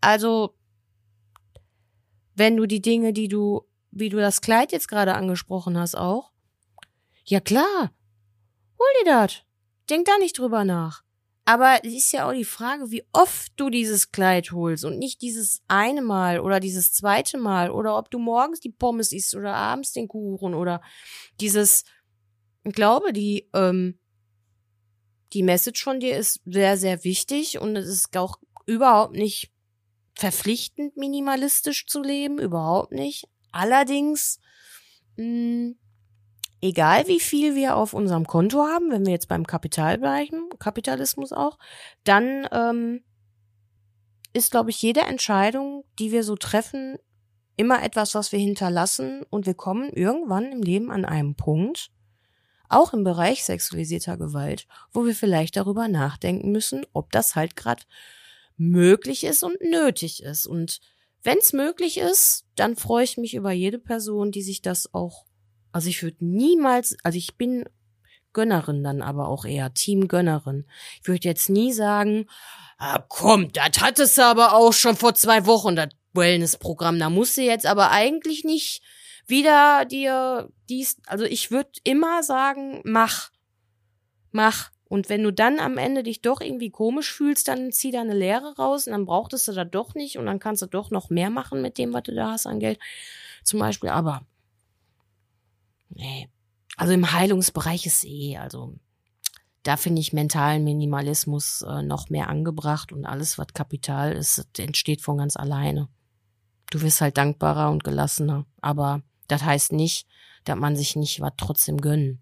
[0.00, 0.54] Also,
[2.34, 6.32] wenn du die Dinge, die du, wie du das Kleid jetzt gerade angesprochen hast, auch.
[7.24, 7.92] Ja klar.
[8.78, 9.42] Hol dir das.
[9.88, 11.04] Denk da nicht drüber nach.
[11.44, 15.22] Aber es ist ja auch die Frage, wie oft du dieses Kleid holst und nicht
[15.22, 19.54] dieses eine Mal oder dieses zweite Mal oder ob du morgens die Pommes isst oder
[19.54, 20.80] abends den Kuchen oder
[21.40, 21.84] dieses,
[22.62, 23.98] ich glaube, die, ähm,
[25.32, 29.50] die Message von dir ist sehr, sehr wichtig und es ist auch überhaupt nicht
[30.14, 33.26] verpflichtend, minimalistisch zu leben, überhaupt nicht.
[33.50, 34.38] Allerdings,
[35.16, 35.78] mh, hm,
[36.62, 41.32] egal wie viel wir auf unserem Konto haben, wenn wir jetzt beim Kapital bleiben, Kapitalismus
[41.32, 41.58] auch,
[42.04, 43.02] dann ähm,
[44.32, 46.96] ist, glaube ich, jede Entscheidung, die wir so treffen,
[47.56, 51.90] immer etwas, was wir hinterlassen und wir kommen irgendwann im Leben an einem Punkt,
[52.68, 57.82] auch im Bereich sexualisierter Gewalt, wo wir vielleicht darüber nachdenken müssen, ob das halt gerade
[58.56, 60.46] möglich ist und nötig ist.
[60.46, 60.80] Und
[61.22, 65.26] wenn es möglich ist, dann freue ich mich über jede Person, die sich das auch
[65.72, 67.64] also ich würde niemals, also ich bin
[68.32, 70.64] Gönnerin dann aber auch eher, Team Gönnerin.
[71.00, 72.26] Ich würde jetzt nie sagen,
[72.78, 76.98] ah, komm, das hattest du aber auch schon vor zwei Wochen, das Wellness-Programm.
[76.98, 78.82] Da musst du jetzt aber eigentlich nicht
[79.26, 83.30] wieder dir dies, also ich würde immer sagen, mach,
[84.30, 84.70] mach.
[84.88, 88.56] Und wenn du dann am Ende dich doch irgendwie komisch fühlst, dann zieh deine Lehre
[88.56, 91.30] raus und dann brauchtest du da doch nicht und dann kannst du doch noch mehr
[91.30, 92.78] machen mit dem, was du da hast an Geld.
[93.42, 94.26] Zum Beispiel, aber
[95.94, 96.28] Nee.
[96.76, 98.78] Also im Heilungsbereich ist eh, also
[99.62, 105.02] da finde ich mentalen Minimalismus äh, noch mehr angebracht und alles, was Kapital ist, entsteht
[105.02, 105.88] von ganz alleine.
[106.70, 110.06] Du wirst halt dankbarer und gelassener, aber das heißt nicht,
[110.44, 112.20] dass man sich nicht was trotzdem gönnen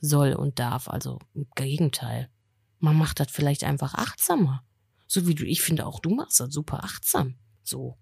[0.00, 0.88] soll und darf.
[0.88, 2.28] Also im Gegenteil.
[2.78, 4.62] Man macht das vielleicht einfach achtsamer.
[5.06, 7.36] So wie du, ich finde auch, du machst das super achtsam.
[7.62, 7.96] So.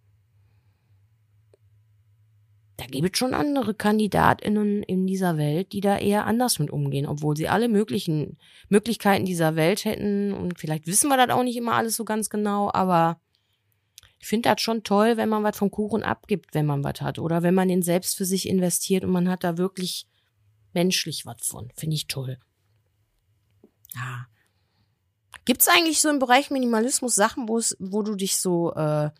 [2.76, 7.06] Da gibt es schon andere KandidatInnen in dieser Welt, die da eher anders mit umgehen,
[7.06, 10.32] obwohl sie alle möglichen Möglichkeiten dieser Welt hätten.
[10.32, 13.20] Und vielleicht wissen wir das auch nicht immer alles so ganz genau, aber
[14.18, 17.18] ich finde das schon toll, wenn man was vom Kuchen abgibt, wenn man was hat.
[17.18, 20.08] Oder wenn man den selbst für sich investiert und man hat da wirklich
[20.72, 21.70] menschlich was von.
[21.76, 22.38] Finde ich toll.
[23.94, 24.26] Ja.
[25.44, 29.10] Gibt es eigentlich so im Bereich Minimalismus Sachen, wo wo du dich so, äh,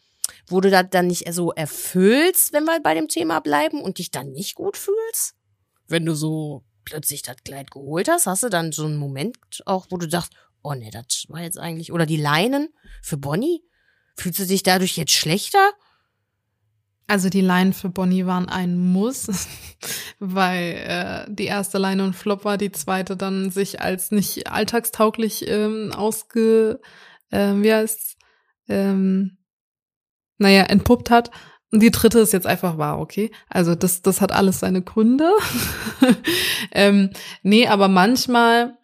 [0.47, 4.11] wo du das dann nicht so erfüllst, wenn wir bei dem Thema bleiben und dich
[4.11, 5.35] dann nicht gut fühlst?
[5.87, 9.37] Wenn du so plötzlich das Kleid geholt hast, hast du dann so einen Moment
[9.67, 12.69] auch, wo du dachtest, oh nee, das war jetzt eigentlich, oder die Leinen
[13.03, 13.63] für Bonnie?
[14.17, 15.73] Fühlst du dich dadurch jetzt schlechter?
[17.07, 19.27] Also die Leinen für Bonnie waren ein Muss,
[20.19, 25.47] weil äh, die erste Leine ein Flop war, die zweite dann sich als nicht alltagstauglich
[25.49, 26.81] ähm, ausge,
[27.31, 28.17] äh, wie heißt
[28.69, 29.37] ähm,
[30.39, 31.31] naja, entpuppt hat.
[31.71, 33.31] Und die dritte ist jetzt einfach wahr, okay?
[33.49, 35.31] Also das, das hat alles seine Gründe.
[36.73, 37.11] ähm,
[37.43, 38.79] nee, aber manchmal,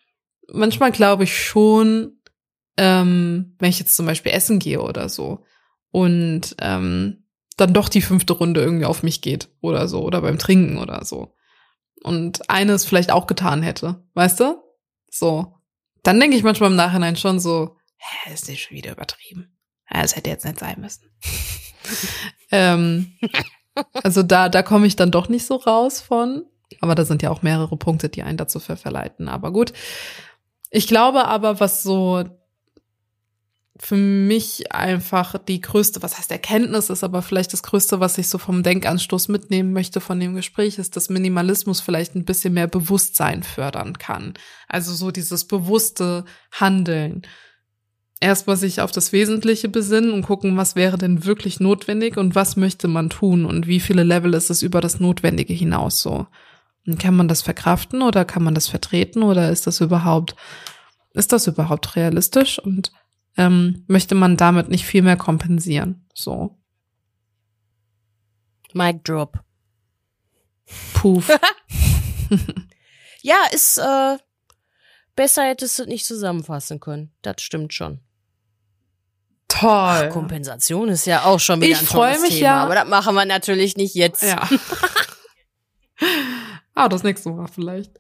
[0.53, 2.21] manchmal glaube ich schon,
[2.77, 5.45] ähm, wenn ich jetzt zum Beispiel essen gehe oder so
[5.93, 7.25] und ähm,
[7.57, 11.05] dann doch die fünfte Runde irgendwie auf mich geht oder so oder beim Trinken oder
[11.05, 11.35] so
[12.03, 14.63] und eines vielleicht auch getan hätte, weißt du?
[15.11, 15.55] So,
[16.03, 19.60] dann denke ich manchmal im Nachhinein schon so, hä, ist das schon wieder übertrieben?
[19.93, 21.03] Ja, das hätte jetzt nicht sein müssen.
[22.51, 23.13] ähm,
[24.03, 26.45] also da, da komme ich dann doch nicht so raus von.
[26.81, 29.29] Aber da sind ja auch mehrere Punkte, die einen dazu verleiten.
[29.29, 29.73] Aber gut.
[30.71, 32.25] Ich glaube aber, was so
[33.83, 38.29] für mich einfach die größte, was heißt Erkenntnis ist, aber vielleicht das größte, was ich
[38.29, 42.67] so vom Denkanstoß mitnehmen möchte von dem Gespräch, ist, dass Minimalismus vielleicht ein bisschen mehr
[42.67, 44.35] Bewusstsein fördern kann.
[44.69, 47.23] Also so dieses bewusste Handeln
[48.21, 52.57] erstmal sich auf das Wesentliche besinnen und gucken, was wäre denn wirklich notwendig und was
[52.57, 56.27] möchte man tun und wie viele Level ist es über das Notwendige hinaus so.
[56.87, 60.37] Und kann man das verkraften oder kann man das vertreten oder ist das überhaupt,
[61.15, 62.93] ist das überhaupt realistisch und
[63.37, 66.07] ähm, möchte man damit nicht viel mehr kompensieren?
[66.15, 66.59] So.
[68.73, 69.41] Mic drop.
[70.95, 71.31] Puff.
[73.23, 74.19] ja, ist äh,
[75.17, 77.13] besser hättest du nicht zusammenfassen können.
[77.23, 78.01] Das stimmt schon.
[79.51, 79.71] Toll.
[79.71, 82.63] Ach, Kompensation ist ja auch schon wieder ich ein tolles mich Thema, ja.
[82.63, 84.23] aber das machen wir natürlich nicht jetzt.
[84.23, 84.49] Ja.
[86.75, 87.93] ah, das nächste Mal vielleicht.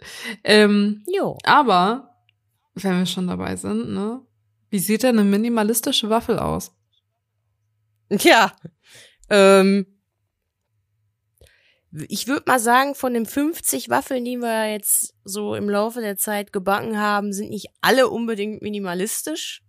[0.45, 1.37] Ähm, Jo.
[1.45, 2.15] aber,
[2.75, 4.23] wenn wir schon dabei sind, ne?
[4.71, 6.73] Wie sieht denn eine minimalistische Waffel aus?
[8.09, 8.53] Ja.
[9.29, 9.87] Ähm,
[11.93, 16.17] ich würde mal sagen, von den 50 Waffeln, die wir jetzt so im Laufe der
[16.17, 19.65] Zeit gebacken haben, sind nicht alle unbedingt minimalistisch.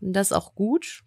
[0.00, 1.02] Und das auch gut.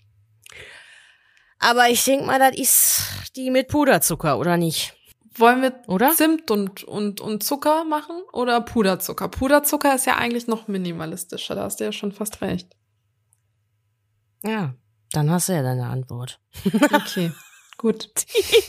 [1.59, 4.93] Aber ich denk mal, das ist die mit Puderzucker, oder nicht?
[5.35, 6.11] Wollen wir Oder?
[6.11, 9.29] Zimt und, und, und Zucker machen oder Puderzucker?
[9.29, 12.69] Puderzucker ist ja eigentlich noch minimalistischer, da hast du ja schon fast recht.
[14.43, 14.75] Ja,
[15.11, 16.39] dann hast du ja deine Antwort.
[16.93, 17.31] Okay,
[17.77, 18.09] gut.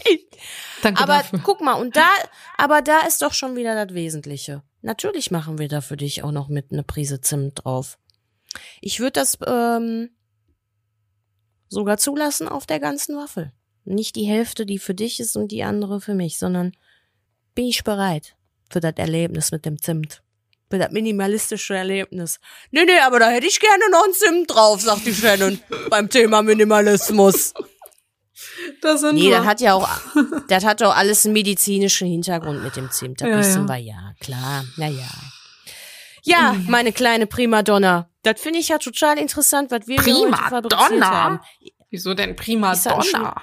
[0.82, 1.40] Danke aber dafür.
[1.42, 2.08] guck mal, und da,
[2.56, 4.62] aber da ist doch schon wieder das Wesentliche.
[4.80, 7.98] Natürlich machen wir da für dich auch noch mit eine Prise Zimt drauf.
[8.80, 10.10] Ich würde das ähm,
[11.68, 13.52] sogar zulassen auf der ganzen Waffel.
[13.84, 16.72] Nicht die Hälfte, die für dich ist und die andere für mich, sondern
[17.54, 18.36] bin ich bereit
[18.70, 20.22] für das Erlebnis mit dem Zimt.
[20.70, 22.40] Für das minimalistische Erlebnis.
[22.70, 26.08] Nee, nee, aber da hätte ich gerne noch ein Zimt drauf, sagt die Shannon beim
[26.08, 27.52] Thema Minimalismus.
[28.80, 29.38] Da sind Nee, wir.
[29.38, 29.88] das hat ja auch,
[30.48, 33.20] das hat doch alles einen medizinischen Hintergrund mit dem Zimt.
[33.20, 33.74] Das Ja, wissen ja.
[33.74, 34.88] wir ja, klar, na
[36.24, 36.52] ja.
[36.52, 38.10] Ja, meine kleine Primadonna.
[38.22, 41.40] Das finde ich ja total interessant, was wir hier heute fabriziert haben.
[41.90, 43.42] Wieso denn prima Ist das Donna?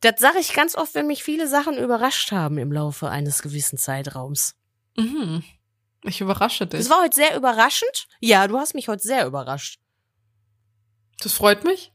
[0.00, 3.78] Das sage ich ganz oft, wenn mich viele Sachen überrascht haben im Laufe eines gewissen
[3.78, 4.54] Zeitraums.
[4.96, 5.42] Mhm.
[6.04, 6.80] Ich überrasche dich.
[6.80, 8.06] Es war heute sehr überraschend.
[8.20, 9.80] Ja, du hast mich heute sehr überrascht.
[11.20, 11.92] Das freut mich.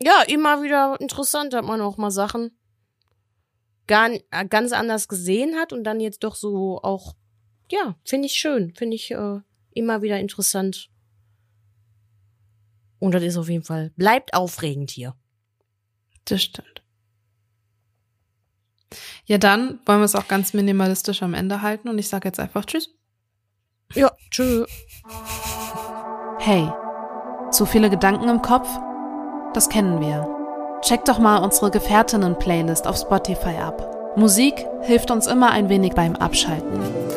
[0.00, 2.56] Ja, immer wieder interessant, dass man auch mal Sachen
[3.86, 7.14] gar, äh, ganz anders gesehen hat und dann jetzt doch so auch,
[7.72, 9.40] ja, finde ich schön, finde ich äh,
[9.72, 10.90] immer wieder interessant.
[12.98, 15.16] Und das ist auf jeden Fall, bleibt aufregend hier.
[16.26, 16.84] Das stimmt.
[19.24, 22.38] Ja, dann wollen wir es auch ganz minimalistisch am Ende halten und ich sage jetzt
[22.38, 22.90] einfach Tschüss.
[23.94, 24.66] Ja, tschö.
[26.38, 26.70] Hey,
[27.50, 28.68] zu viele Gedanken im Kopf?
[29.54, 30.28] Das kennen wir.
[30.82, 34.16] Check doch mal unsere Gefährtinnen-Playlist auf Spotify ab.
[34.16, 37.11] Musik hilft uns immer ein wenig beim Abschalten.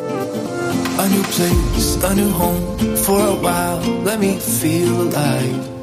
[0.98, 3.80] A new place, a new home for a while.
[4.02, 5.76] Let me feel alive.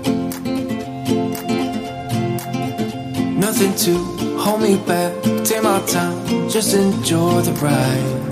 [3.37, 3.93] Nothing to
[4.39, 8.23] hold me back, take my time, just enjoy the ride.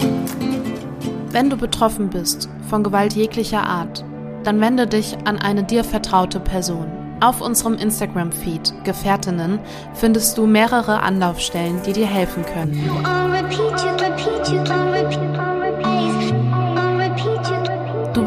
[1.32, 4.03] Wenn du betroffen bist von Gewalt jeglicher Art,
[4.43, 6.88] dann wende dich an eine dir vertraute Person.
[7.21, 9.59] Auf unserem Instagram-Feed Gefährtinnen
[9.93, 12.73] findest du mehrere Anlaufstellen, die dir helfen können.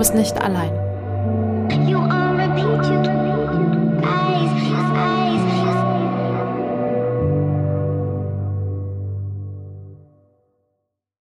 [0.04, 0.83] Bist nicht allein.